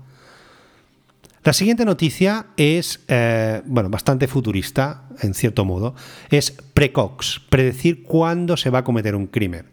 La 1.46 1.54
siguiente 1.54 1.86
noticia 1.86 2.48
es, 2.58 3.06
eh, 3.08 3.62
bueno, 3.66 3.88
bastante 3.90 4.28
futurista, 4.28 5.04
en 5.22 5.36
cierto 5.36 5.64
modo. 5.64 5.94
Es 6.32 6.52
precox, 6.74 7.40
predecir 7.50 8.02
cuándo 8.02 8.58
se 8.58 8.72
va 8.72 8.80
a 8.80 8.84
cometer 8.84 9.16
un 9.16 9.28
crimen. 9.28 9.68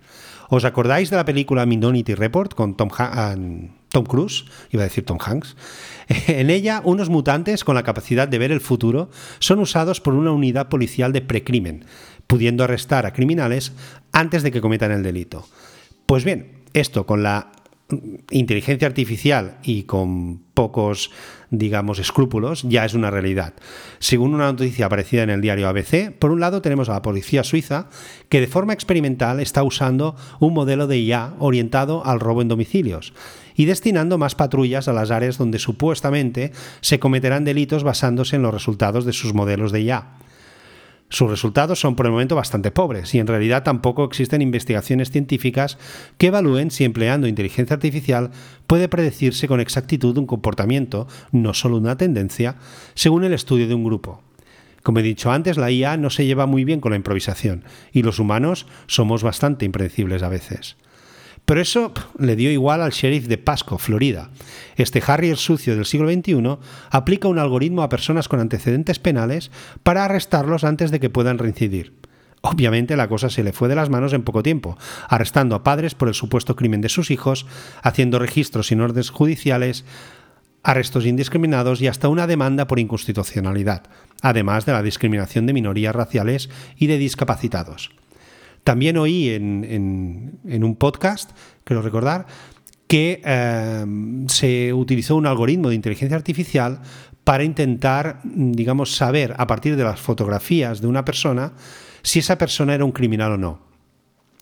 ¿Os 0.54 0.66
acordáis 0.66 1.08
de 1.08 1.16
la 1.16 1.24
película 1.24 1.64
Minority 1.64 2.14
Report 2.14 2.52
con 2.52 2.76
Tom, 2.76 2.90
Tom 3.88 4.04
Cruise? 4.04 4.44
Iba 4.70 4.82
a 4.82 4.84
decir 4.84 5.02
Tom 5.02 5.16
Hanks. 5.18 5.56
En 6.28 6.50
ella, 6.50 6.82
unos 6.84 7.08
mutantes 7.08 7.64
con 7.64 7.74
la 7.74 7.82
capacidad 7.82 8.28
de 8.28 8.36
ver 8.36 8.52
el 8.52 8.60
futuro 8.60 9.08
son 9.38 9.60
usados 9.60 10.02
por 10.02 10.12
una 10.12 10.30
unidad 10.30 10.68
policial 10.68 11.14
de 11.14 11.22
precrimen, 11.22 11.86
pudiendo 12.26 12.64
arrestar 12.64 13.06
a 13.06 13.14
criminales 13.14 13.72
antes 14.12 14.42
de 14.42 14.50
que 14.50 14.60
cometan 14.60 14.92
el 14.92 15.02
delito. 15.02 15.48
Pues 16.04 16.22
bien, 16.22 16.64
esto 16.74 17.06
con 17.06 17.22
la 17.22 17.52
inteligencia 18.30 18.88
artificial 18.88 19.58
y 19.62 19.84
con 19.84 20.38
pocos, 20.54 21.10
digamos, 21.50 21.98
escrúpulos, 21.98 22.62
ya 22.62 22.84
es 22.84 22.94
una 22.94 23.10
realidad. 23.10 23.54
Según 23.98 24.34
una 24.34 24.46
noticia 24.46 24.86
aparecida 24.86 25.22
en 25.22 25.30
el 25.30 25.40
diario 25.40 25.68
ABC, 25.68 26.12
por 26.18 26.30
un 26.30 26.40
lado 26.40 26.62
tenemos 26.62 26.88
a 26.88 26.94
la 26.94 27.02
policía 27.02 27.44
suiza 27.44 27.88
que 28.28 28.40
de 28.40 28.46
forma 28.46 28.72
experimental 28.72 29.40
está 29.40 29.62
usando 29.62 30.16
un 30.40 30.54
modelo 30.54 30.86
de 30.86 30.98
IA 30.98 31.34
orientado 31.38 32.04
al 32.04 32.20
robo 32.20 32.42
en 32.42 32.48
domicilios 32.48 33.12
y 33.54 33.66
destinando 33.66 34.18
más 34.18 34.34
patrullas 34.34 34.88
a 34.88 34.92
las 34.92 35.10
áreas 35.10 35.38
donde 35.38 35.58
supuestamente 35.58 36.52
se 36.80 36.98
cometerán 36.98 37.44
delitos 37.44 37.84
basándose 37.84 38.36
en 38.36 38.42
los 38.42 38.54
resultados 38.54 39.04
de 39.04 39.12
sus 39.12 39.34
modelos 39.34 39.72
de 39.72 39.82
IA. 39.82 40.18
Sus 41.12 41.28
resultados 41.28 41.78
son 41.78 41.94
por 41.94 42.06
el 42.06 42.12
momento 42.12 42.36
bastante 42.36 42.70
pobres 42.70 43.14
y 43.14 43.18
en 43.18 43.26
realidad 43.26 43.64
tampoco 43.64 44.02
existen 44.02 44.40
investigaciones 44.40 45.10
científicas 45.10 45.76
que 46.16 46.28
evalúen 46.28 46.70
si 46.70 46.84
empleando 46.84 47.26
inteligencia 47.26 47.74
artificial 47.74 48.30
puede 48.66 48.88
predecirse 48.88 49.46
con 49.46 49.60
exactitud 49.60 50.16
un 50.16 50.26
comportamiento, 50.26 51.06
no 51.30 51.52
solo 51.52 51.76
una 51.76 51.98
tendencia, 51.98 52.56
según 52.94 53.24
el 53.24 53.34
estudio 53.34 53.68
de 53.68 53.74
un 53.74 53.84
grupo. 53.84 54.22
Como 54.82 55.00
he 55.00 55.02
dicho 55.02 55.30
antes, 55.30 55.58
la 55.58 55.70
IA 55.70 55.98
no 55.98 56.08
se 56.08 56.24
lleva 56.24 56.46
muy 56.46 56.64
bien 56.64 56.80
con 56.80 56.92
la 56.92 56.96
improvisación 56.96 57.62
y 57.92 58.02
los 58.02 58.18
humanos 58.18 58.66
somos 58.86 59.22
bastante 59.22 59.66
impredecibles 59.66 60.22
a 60.22 60.30
veces. 60.30 60.78
Pero 61.52 61.60
eso 61.60 61.92
le 62.16 62.34
dio 62.34 62.50
igual 62.50 62.80
al 62.80 62.92
sheriff 62.92 63.26
de 63.26 63.36
Pasco, 63.36 63.76
Florida. 63.76 64.30
Este 64.76 65.02
Harrier 65.06 65.36
sucio 65.36 65.76
del 65.76 65.84
siglo 65.84 66.10
XXI 66.10 66.56
aplica 66.88 67.28
un 67.28 67.38
algoritmo 67.38 67.82
a 67.82 67.90
personas 67.90 68.26
con 68.26 68.40
antecedentes 68.40 68.98
penales 68.98 69.50
para 69.82 70.06
arrestarlos 70.06 70.64
antes 70.64 70.90
de 70.90 70.98
que 70.98 71.10
puedan 71.10 71.36
reincidir. 71.36 71.92
Obviamente 72.40 72.96
la 72.96 73.06
cosa 73.06 73.28
se 73.28 73.44
le 73.44 73.52
fue 73.52 73.68
de 73.68 73.74
las 73.74 73.90
manos 73.90 74.14
en 74.14 74.22
poco 74.22 74.42
tiempo, 74.42 74.78
arrestando 75.10 75.54
a 75.54 75.62
padres 75.62 75.94
por 75.94 76.08
el 76.08 76.14
supuesto 76.14 76.56
crimen 76.56 76.80
de 76.80 76.88
sus 76.88 77.10
hijos, 77.10 77.44
haciendo 77.82 78.18
registros 78.18 78.68
sin 78.68 78.80
órdenes 78.80 79.10
judiciales, 79.10 79.84
arrestos 80.62 81.04
indiscriminados 81.04 81.82
y 81.82 81.86
hasta 81.86 82.08
una 82.08 82.26
demanda 82.26 82.66
por 82.66 82.78
inconstitucionalidad, 82.78 83.82
además 84.22 84.64
de 84.64 84.72
la 84.72 84.82
discriminación 84.82 85.44
de 85.44 85.52
minorías 85.52 85.94
raciales 85.94 86.48
y 86.78 86.86
de 86.86 86.96
discapacitados. 86.96 87.90
También 88.64 88.96
oí 88.96 89.30
en, 89.30 90.38
un 90.44 90.76
podcast, 90.76 91.30
creo 91.64 91.82
recordar, 91.82 92.26
que 92.86 93.20
eh, 93.24 93.84
se 94.28 94.72
utilizó 94.72 95.16
un 95.16 95.26
algoritmo 95.26 95.68
de 95.68 95.74
inteligencia 95.74 96.16
artificial 96.16 96.80
para 97.24 97.44
intentar, 97.44 98.20
digamos, 98.24 98.96
saber 98.96 99.34
a 99.38 99.46
partir 99.46 99.76
de 99.76 99.84
las 99.84 100.00
fotografías 100.00 100.80
de 100.80 100.86
una 100.86 101.04
persona 101.04 101.52
si 102.02 102.18
esa 102.18 102.36
persona 102.36 102.74
era 102.74 102.84
un 102.84 102.92
criminal 102.92 103.32
o 103.32 103.38
no. 103.38 103.72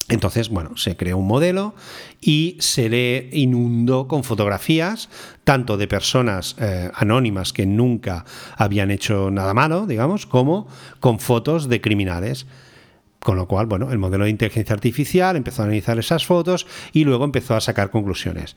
Entonces, 0.09 0.49
bueno, 0.49 0.77
se 0.77 0.97
creó 0.97 1.19
un 1.19 1.29
modelo 1.29 1.75
y 2.21 2.57
se 2.59 2.89
le 2.89 3.29
inundó 3.33 4.09
con 4.09 4.25
fotografías, 4.25 5.09
tanto 5.45 5.77
de 5.77 5.87
personas 5.87 6.57
eh, 6.59 6.91
anónimas 6.95 7.53
que 7.53 7.65
nunca 7.65 8.25
habían 8.57 8.91
hecho 8.91 9.31
nada 9.31 9.55
malo, 9.55 9.87
digamos, 9.87 10.27
como 10.27 10.67
con 10.99 11.21
fotos 11.21 11.69
de 11.69 11.81
criminales. 11.81 12.47
Con 13.23 13.37
lo 13.37 13.47
cual, 13.47 13.67
bueno, 13.67 13.93
el 13.93 13.99
modelo 13.99 14.25
de 14.25 14.31
inteligencia 14.31 14.75
artificial 14.75 15.37
empezó 15.37 15.63
a 15.63 15.67
analizar 15.67 15.99
esas 15.99 16.25
fotos 16.25 16.67
y 16.93 17.05
luego 17.05 17.25
empezó 17.25 17.55
a 17.55 17.61
sacar 17.61 17.91
conclusiones. 17.91 18.57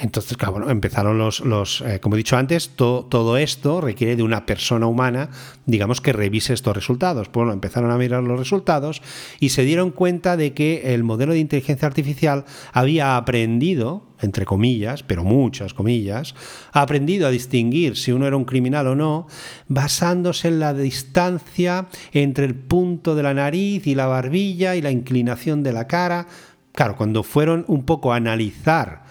Entonces, 0.00 0.36
claro, 0.36 0.70
empezaron 0.70 1.18
los, 1.18 1.40
los 1.40 1.80
eh, 1.80 1.98
como 1.98 2.14
he 2.14 2.18
dicho 2.18 2.36
antes, 2.36 2.70
todo 2.76 3.36
esto 3.36 3.80
requiere 3.80 4.14
de 4.14 4.22
una 4.22 4.46
persona 4.46 4.86
humana, 4.86 5.28
digamos, 5.66 6.00
que 6.00 6.12
revise 6.12 6.54
estos 6.54 6.72
resultados. 6.72 7.28
Bueno, 7.32 7.52
empezaron 7.52 7.90
a 7.90 7.98
mirar 7.98 8.22
los 8.22 8.38
resultados 8.38 9.02
y 9.40 9.48
se 9.48 9.64
dieron 9.64 9.90
cuenta 9.90 10.36
de 10.36 10.54
que 10.54 10.94
el 10.94 11.02
modelo 11.02 11.32
de 11.32 11.40
inteligencia 11.40 11.88
artificial 11.88 12.44
había 12.72 13.16
aprendido, 13.16 14.06
entre 14.20 14.44
comillas, 14.44 15.02
pero 15.02 15.24
muchas 15.24 15.74
comillas, 15.74 16.36
ha 16.70 16.82
aprendido 16.82 17.26
a 17.26 17.32
distinguir 17.32 17.96
si 17.96 18.12
uno 18.12 18.28
era 18.28 18.36
un 18.36 18.44
criminal 18.44 18.86
o 18.86 18.94
no, 18.94 19.26
basándose 19.66 20.46
en 20.46 20.60
la 20.60 20.74
distancia 20.74 21.88
entre 22.12 22.44
el 22.44 22.54
punto 22.54 23.16
de 23.16 23.24
la 23.24 23.34
nariz 23.34 23.84
y 23.88 23.96
la 23.96 24.06
barbilla 24.06 24.76
y 24.76 24.80
la 24.80 24.92
inclinación 24.92 25.64
de 25.64 25.72
la 25.72 25.88
cara. 25.88 26.28
Claro, 26.70 26.94
cuando 26.96 27.24
fueron 27.24 27.64
un 27.66 27.84
poco 27.84 28.12
a 28.12 28.16
analizar 28.16 29.07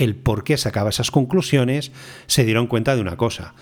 el 0.00 0.16
por 0.16 0.44
qué 0.44 0.56
sacaba 0.56 0.88
esas 0.88 1.10
conclusiones, 1.10 1.92
se 2.26 2.44
dieron 2.44 2.66
cuenta 2.66 2.96
de 2.96 3.02
una 3.02 3.18
cosa. 3.18 3.54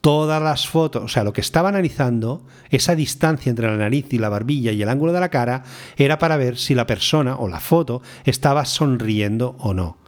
Todas 0.00 0.42
las 0.42 0.66
fotos, 0.66 1.04
o 1.04 1.08
sea, 1.08 1.22
lo 1.22 1.34
que 1.34 1.42
estaba 1.42 1.68
analizando, 1.68 2.44
esa 2.70 2.96
distancia 2.96 3.50
entre 3.50 3.68
la 3.68 3.76
nariz 3.76 4.06
y 4.10 4.18
la 4.18 4.30
barbilla 4.30 4.72
y 4.72 4.82
el 4.82 4.88
ángulo 4.88 5.12
de 5.12 5.20
la 5.20 5.28
cara, 5.28 5.62
era 5.96 6.18
para 6.18 6.38
ver 6.38 6.56
si 6.56 6.74
la 6.74 6.86
persona 6.86 7.36
o 7.36 7.46
la 7.46 7.60
foto 7.60 8.02
estaba 8.24 8.64
sonriendo 8.64 9.54
o 9.60 9.74
no. 9.74 9.98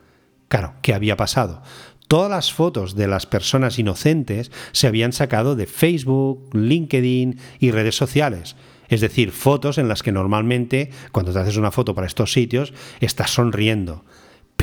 Claro, 0.49 0.75
¿qué 0.81 0.95
había 0.95 1.17
pasado? 1.17 1.63
Todas 2.09 2.31
las 2.31 2.53
fotos 2.53 2.97
de 2.97 3.07
las 3.07 3.27
personas 3.27 3.79
inocentes 3.79 4.51
se 4.73 4.87
habían 4.87 5.13
sacado 5.13 5.55
de 5.55 5.67
Facebook, 5.67 6.49
LinkedIn 6.55 7.39
y 7.61 7.71
redes 7.71 7.95
sociales. 7.97 8.57
Es 8.89 9.01
decir, 9.01 9.33
fotos 9.33 9.79
en 9.79 9.89
las 9.89 10.03
que 10.03 10.13
normalmente, 10.13 10.91
cuando 11.13 11.33
te 11.33 11.39
haces 11.39 11.57
una 11.57 11.71
foto 11.71 11.95
para 11.95 12.07
estos 12.07 12.33
sitios, 12.33 12.73
estás 13.01 13.31
sonriendo 13.31 14.05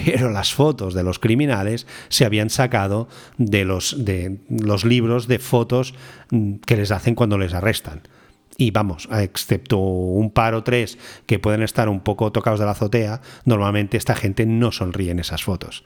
pero 0.05 0.31
las 0.31 0.53
fotos 0.53 0.93
de 0.93 1.03
los 1.03 1.19
criminales 1.19 1.87
se 2.09 2.25
habían 2.25 2.49
sacado 2.49 3.07
de 3.37 3.65
los, 3.65 4.03
de 4.03 4.39
los 4.49 4.85
libros 4.85 5.27
de 5.27 5.39
fotos 5.39 5.93
mm, 6.29 6.55
que 6.65 6.77
les 6.77 6.91
hacen 6.91 7.15
cuando 7.15 7.37
les 7.37 7.53
arrestan. 7.53 8.01
Y 8.57 8.71
vamos, 8.71 9.07
excepto 9.11 9.77
un 9.77 10.29
par 10.29 10.53
o 10.53 10.63
tres 10.63 10.97
que 11.25 11.39
pueden 11.39 11.63
estar 11.63 11.89
un 11.89 12.01
poco 12.01 12.31
tocados 12.31 12.59
de 12.59 12.65
la 12.65 12.73
azotea, 12.73 13.21
normalmente 13.45 13.97
esta 13.97 14.15
gente 14.15 14.45
no 14.45 14.71
sonríe 14.71 15.11
en 15.11 15.19
esas 15.19 15.43
fotos. 15.43 15.83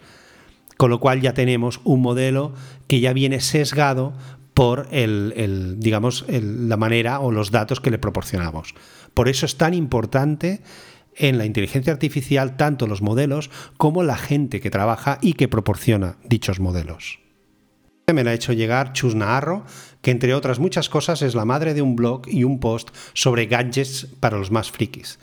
Con 0.76 0.90
lo 0.90 1.00
cual 1.00 1.22
ya 1.22 1.34
tenemos 1.34 1.80
un 1.86 2.02
modelo 2.02 2.54
que 2.88 3.00
ya 3.00 3.14
viene 3.14 3.40
sesgado 3.40 4.14
por 4.54 4.88
el, 4.92 5.76
digamos, 5.80 6.26
la 6.28 6.78
manera 6.78 7.20
o 7.20 7.32
los 7.32 7.52
datos 7.52 7.82
que 7.82 7.92
le 7.92 7.98
proporcionamos. 7.98 8.74
Por 9.14 9.30
eso 9.30 9.46
es 9.46 9.58
tan 9.58 9.74
importante 9.74 10.62
en 11.16 11.38
la 11.38 11.46
inteligencia 11.46 11.94
artificial 11.94 12.58
tanto 12.58 12.88
los 12.88 13.02
modelos 13.02 13.50
como 13.78 14.04
la 14.04 14.18
gente 14.18 14.62
que 14.62 14.70
trabaja 14.70 15.18
y 15.22 15.34
que 15.34 15.48
proporciona 15.48 16.18
dichos 16.24 16.60
modelos. 16.60 17.20
Me 18.14 18.24
la 18.24 18.32
ha 18.32 18.36
hecho 18.36 18.54
llegar 18.54 18.94
Chus 18.94 19.16
Naharro, 19.16 19.66
que 20.02 20.12
entre 20.12 20.36
otras 20.36 20.60
muchas 20.60 20.90
cosas 20.90 21.24
es 21.24 21.34
la 21.34 21.46
madre 21.46 21.74
de 21.74 21.82
un 21.82 21.96
blog 21.96 22.28
y 22.28 22.44
un 22.44 22.60
post 22.60 22.90
sobre 23.14 23.48
gadgets 23.48 24.08
para 24.20 24.38
los 24.38 24.52
más 24.52 24.70
frikis. 24.70 25.18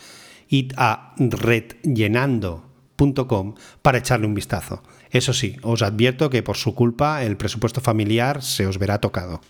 Id 0.48 0.72
a 0.76 1.14
redllenando.com 1.16 3.54
para 3.82 3.98
echarle 3.98 4.26
un 4.26 4.34
vistazo. 4.34 4.82
Eso 5.10 5.32
sí, 5.32 5.54
os 5.62 5.82
advierto 5.82 6.28
que 6.28 6.42
por 6.42 6.56
su 6.56 6.74
culpa 6.74 7.22
el 7.22 7.36
presupuesto 7.36 7.80
familiar 7.80 8.42
se 8.42 8.66
os 8.66 8.78
verá 8.78 8.98
tocado. 8.98 9.40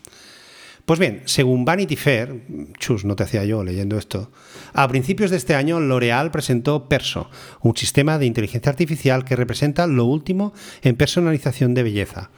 Pues 0.85 0.99
bien, 0.99 1.23
según 1.27 1.65
Vanity 1.65 1.95
Fair, 1.95 2.43
chus, 2.79 3.05
no 3.05 3.15
te 3.15 3.23
hacía 3.23 3.45
yo 3.45 3.63
leyendo 3.63 3.97
esto, 3.97 4.33
a 4.73 4.89
principios 4.89 5.31
de 5.31 5.37
este 5.37 5.55
año 5.55 5.79
L'Oreal 5.79 6.33
presentó 6.33 6.89
Perso, 6.89 7.31
un 7.61 7.77
sistema 7.77 8.19
de 8.19 8.27
inteligencia 8.27 8.71
artificial 8.71 9.25
que 9.25 9.37
representa 9.37 9.87
lo 9.87 10.05
último 10.07 10.53
en 10.83 10.97
personalización 10.97 11.75
de 11.75 11.85
belleza. 11.85 12.31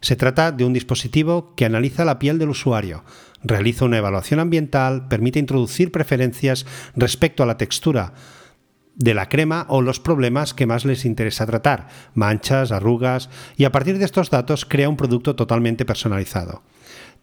Se 0.00 0.16
trata 0.16 0.50
de 0.50 0.64
un 0.64 0.72
dispositivo 0.72 1.54
que 1.54 1.66
analiza 1.66 2.04
la 2.04 2.18
piel 2.18 2.38
del 2.38 2.50
usuario, 2.50 3.04
realiza 3.44 3.84
una 3.84 3.98
evaluación 3.98 4.40
ambiental, 4.40 5.06
permite 5.06 5.38
introducir 5.38 5.92
preferencias 5.92 6.66
respecto 6.96 7.44
a 7.44 7.46
la 7.46 7.58
textura 7.58 8.14
de 8.96 9.14
la 9.14 9.28
crema 9.28 9.66
o 9.68 9.82
los 9.82 10.00
problemas 10.00 10.52
que 10.52 10.66
más 10.66 10.84
les 10.84 11.04
interesa 11.04 11.46
tratar, 11.46 11.88
manchas, 12.14 12.72
arrugas, 12.72 13.30
y 13.56 13.64
a 13.64 13.72
partir 13.72 13.98
de 13.98 14.04
estos 14.04 14.30
datos 14.30 14.64
crea 14.64 14.88
un 14.88 14.96
producto 14.96 15.36
totalmente 15.36 15.84
personalizado. 15.84 16.62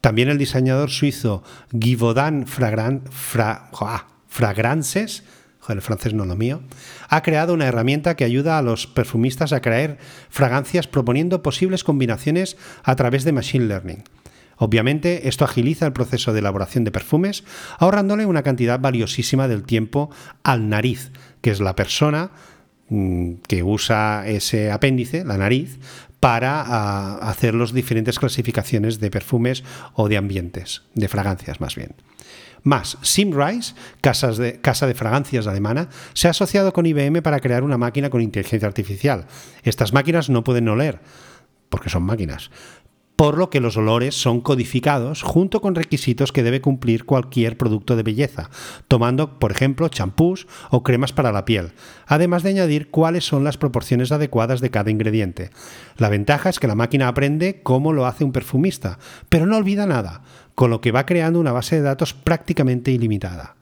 También 0.02 0.30
el 0.30 0.38
diseñador 0.38 0.90
suizo 0.90 1.44
Givaudan 1.80 2.48
Fragran, 2.48 3.04
Fragrances, 4.28 5.24
el 5.72 5.82
francés 5.82 6.14
no 6.14 6.26
lo 6.26 6.36
mío, 6.36 6.62
ha 7.10 7.22
creado 7.22 7.54
una 7.54 7.68
herramienta 7.68 8.16
que 8.16 8.24
ayuda 8.24 8.58
a 8.58 8.62
los 8.62 8.88
perfumistas 8.88 9.54
a 9.54 9.62
crear 9.62 9.98
fragancias 10.30 10.88
proponiendo 10.88 11.42
posibles 11.42 11.84
combinaciones 11.84 12.58
a 12.84 12.96
través 12.96 13.24
de 13.24 13.32
Machine 13.32 13.66
Learning. 13.66 14.04
Obviamente, 14.58 15.28
esto 15.28 15.44
agiliza 15.44 15.88
el 15.88 15.94
proceso 15.94 16.34
de 16.34 16.40
elaboración 16.40 16.84
de 16.84 16.92
perfumes, 16.92 17.44
ahorrándole 17.80 18.28
una 18.28 18.44
cantidad 18.44 18.80
valiosísima 18.80 19.48
del 19.48 19.64
tiempo 19.64 20.12
al 20.44 20.70
nariz, 20.70 21.12
que 21.42 21.50
es 21.50 21.60
la 21.60 21.76
persona 21.76 22.30
mm, 22.90 23.34
que 23.48 23.64
usa 23.64 24.28
ese 24.28 24.72
apéndice, 24.72 25.26
la 25.26 25.38
nariz, 25.38 25.80
para 26.22 27.16
hacer 27.16 27.56
las 27.56 27.74
diferentes 27.74 28.20
clasificaciones 28.20 29.00
de 29.00 29.10
perfumes 29.10 29.64
o 29.96 30.08
de 30.08 30.18
ambientes, 30.18 30.84
de 30.94 31.08
fragancias 31.08 31.60
más 31.60 31.76
bien. 31.76 31.96
Más, 32.64 33.00
Simrise, 33.02 33.74
de, 34.04 34.62
casa 34.62 34.88
de 34.88 34.94
fragancias 34.94 35.48
alemana, 35.48 35.90
se 36.14 36.28
ha 36.28 36.32
asociado 36.32 36.74
con 36.74 36.86
IBM 36.86 37.24
para 37.24 37.40
crear 37.40 37.64
una 37.64 37.80
máquina 37.80 38.12
con 38.12 38.22
inteligencia 38.22 38.68
artificial. 38.68 39.26
Estas 39.64 39.94
máquinas 39.94 40.30
no 40.30 40.44
pueden 40.44 40.70
oler, 40.70 41.00
porque 41.70 41.90
son 41.90 42.04
máquinas, 42.04 42.52
por 43.22 43.38
lo 43.38 43.52
que 43.52 43.60
los 43.60 43.78
olores 43.78 44.20
son 44.20 44.42
codificados 44.42 45.22
junto 45.22 45.62
con 45.62 45.76
requisitos 45.76 46.32
que 46.32 46.42
debe 46.42 46.60
cumplir 46.60 47.06
cualquier 47.06 47.56
producto 47.56 47.96
de 47.96 48.02
belleza, 48.02 48.50
tomando, 48.88 49.38
por 49.38 49.52
ejemplo, 49.52 49.90
champús 49.90 50.48
o 50.72 50.82
cremas 50.82 51.14
para 51.14 51.32
la 51.32 51.46
piel, 51.46 51.74
además 52.08 52.42
de 52.42 52.50
añadir 52.50 52.90
cuáles 52.90 53.24
son 53.24 53.44
las 53.44 53.58
proporciones 53.58 54.12
adecuadas 54.12 54.60
de 54.60 54.72
cada 54.72 54.90
ingrediente. 54.90 55.52
La 55.98 56.10
ventaja 56.10 56.50
es 56.50 56.58
que 56.58 56.66
la 56.66 56.74
máquina 56.74 57.08
aprende 57.08 57.62
cómo 57.62 57.94
lo 57.94 58.08
hace 58.08 58.24
un 58.24 58.32
perfumista, 58.32 58.98
pero 59.30 59.46
no 59.46 59.58
olvida 59.58 59.86
nada, 59.86 60.24
con 60.56 60.72
lo 60.72 60.82
que 60.82 60.92
va 60.92 61.06
creando 61.06 61.40
una 61.40 61.52
base 61.52 61.76
de 61.76 61.84
datos 61.84 62.16
prácticamente 62.16 62.90
ilimitada. 62.90 63.56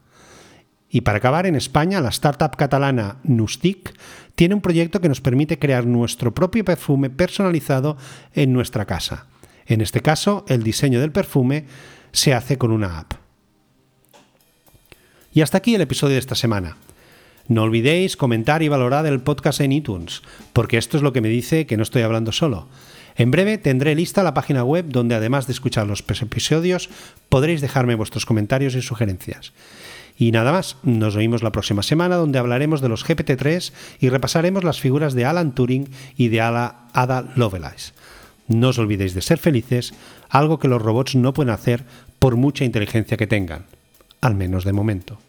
Y 0.88 1.02
para 1.02 1.18
acabar, 1.18 1.44
en 1.44 1.54
España, 1.54 2.00
la 2.00 2.08
startup 2.08 2.56
catalana 2.56 3.18
Nustic 3.24 3.94
tiene 4.36 4.54
un 4.54 4.62
proyecto 4.62 5.02
que 5.02 5.10
nos 5.10 5.20
permite 5.20 5.58
crear 5.58 5.84
nuestro 5.84 6.32
propio 6.32 6.64
perfume 6.64 7.10
personalizado 7.10 7.98
en 8.32 8.54
nuestra 8.54 8.86
casa. 8.86 9.26
En 9.70 9.80
este 9.80 10.00
caso, 10.02 10.44
el 10.48 10.64
diseño 10.64 11.00
del 11.00 11.12
perfume 11.12 11.64
se 12.10 12.34
hace 12.34 12.58
con 12.58 12.72
una 12.72 12.98
app. 12.98 13.12
Y 15.32 15.42
hasta 15.42 15.58
aquí 15.58 15.76
el 15.76 15.80
episodio 15.80 16.14
de 16.14 16.18
esta 16.18 16.34
semana. 16.34 16.76
No 17.46 17.62
olvidéis 17.62 18.16
comentar 18.16 18.64
y 18.64 18.68
valorar 18.68 19.06
el 19.06 19.20
podcast 19.20 19.60
en 19.60 19.70
iTunes, 19.70 20.22
porque 20.52 20.76
esto 20.76 20.96
es 20.96 21.04
lo 21.04 21.12
que 21.12 21.20
me 21.20 21.28
dice 21.28 21.66
que 21.66 21.76
no 21.76 21.84
estoy 21.84 22.02
hablando 22.02 22.32
solo. 22.32 22.66
En 23.14 23.30
breve 23.30 23.58
tendré 23.58 23.94
lista 23.94 24.24
la 24.24 24.34
página 24.34 24.64
web 24.64 24.86
donde 24.88 25.14
además 25.14 25.46
de 25.46 25.52
escuchar 25.52 25.86
los 25.86 26.02
episodios 26.20 26.90
podréis 27.28 27.60
dejarme 27.60 27.94
vuestros 27.94 28.26
comentarios 28.26 28.74
y 28.74 28.82
sugerencias. 28.82 29.52
Y 30.16 30.32
nada 30.32 30.50
más, 30.50 30.78
nos 30.82 31.14
oímos 31.14 31.44
la 31.44 31.52
próxima 31.52 31.84
semana 31.84 32.16
donde 32.16 32.40
hablaremos 32.40 32.80
de 32.80 32.88
los 32.88 33.06
GPT-3 33.06 33.72
y 34.00 34.08
repasaremos 34.08 34.64
las 34.64 34.80
figuras 34.80 35.14
de 35.14 35.26
Alan 35.26 35.54
Turing 35.54 35.88
y 36.16 36.26
de 36.26 36.40
Ada 36.40 37.32
Lovelace. 37.36 37.92
No 38.50 38.74
os 38.74 38.82
olvidéis 38.82 39.14
de 39.14 39.22
ser 39.22 39.38
felices, 39.38 39.94
algo 40.26 40.58
que 40.58 40.66
los 40.66 40.82
robots 40.82 41.14
no 41.14 41.30
pueden 41.30 41.54
hacer 41.54 41.86
por 42.18 42.34
mucha 42.34 42.66
inteligencia 42.66 43.16
que 43.16 43.30
tengan, 43.30 43.70
al 44.20 44.34
menos 44.34 44.66
de 44.66 44.74
momento. 44.74 45.22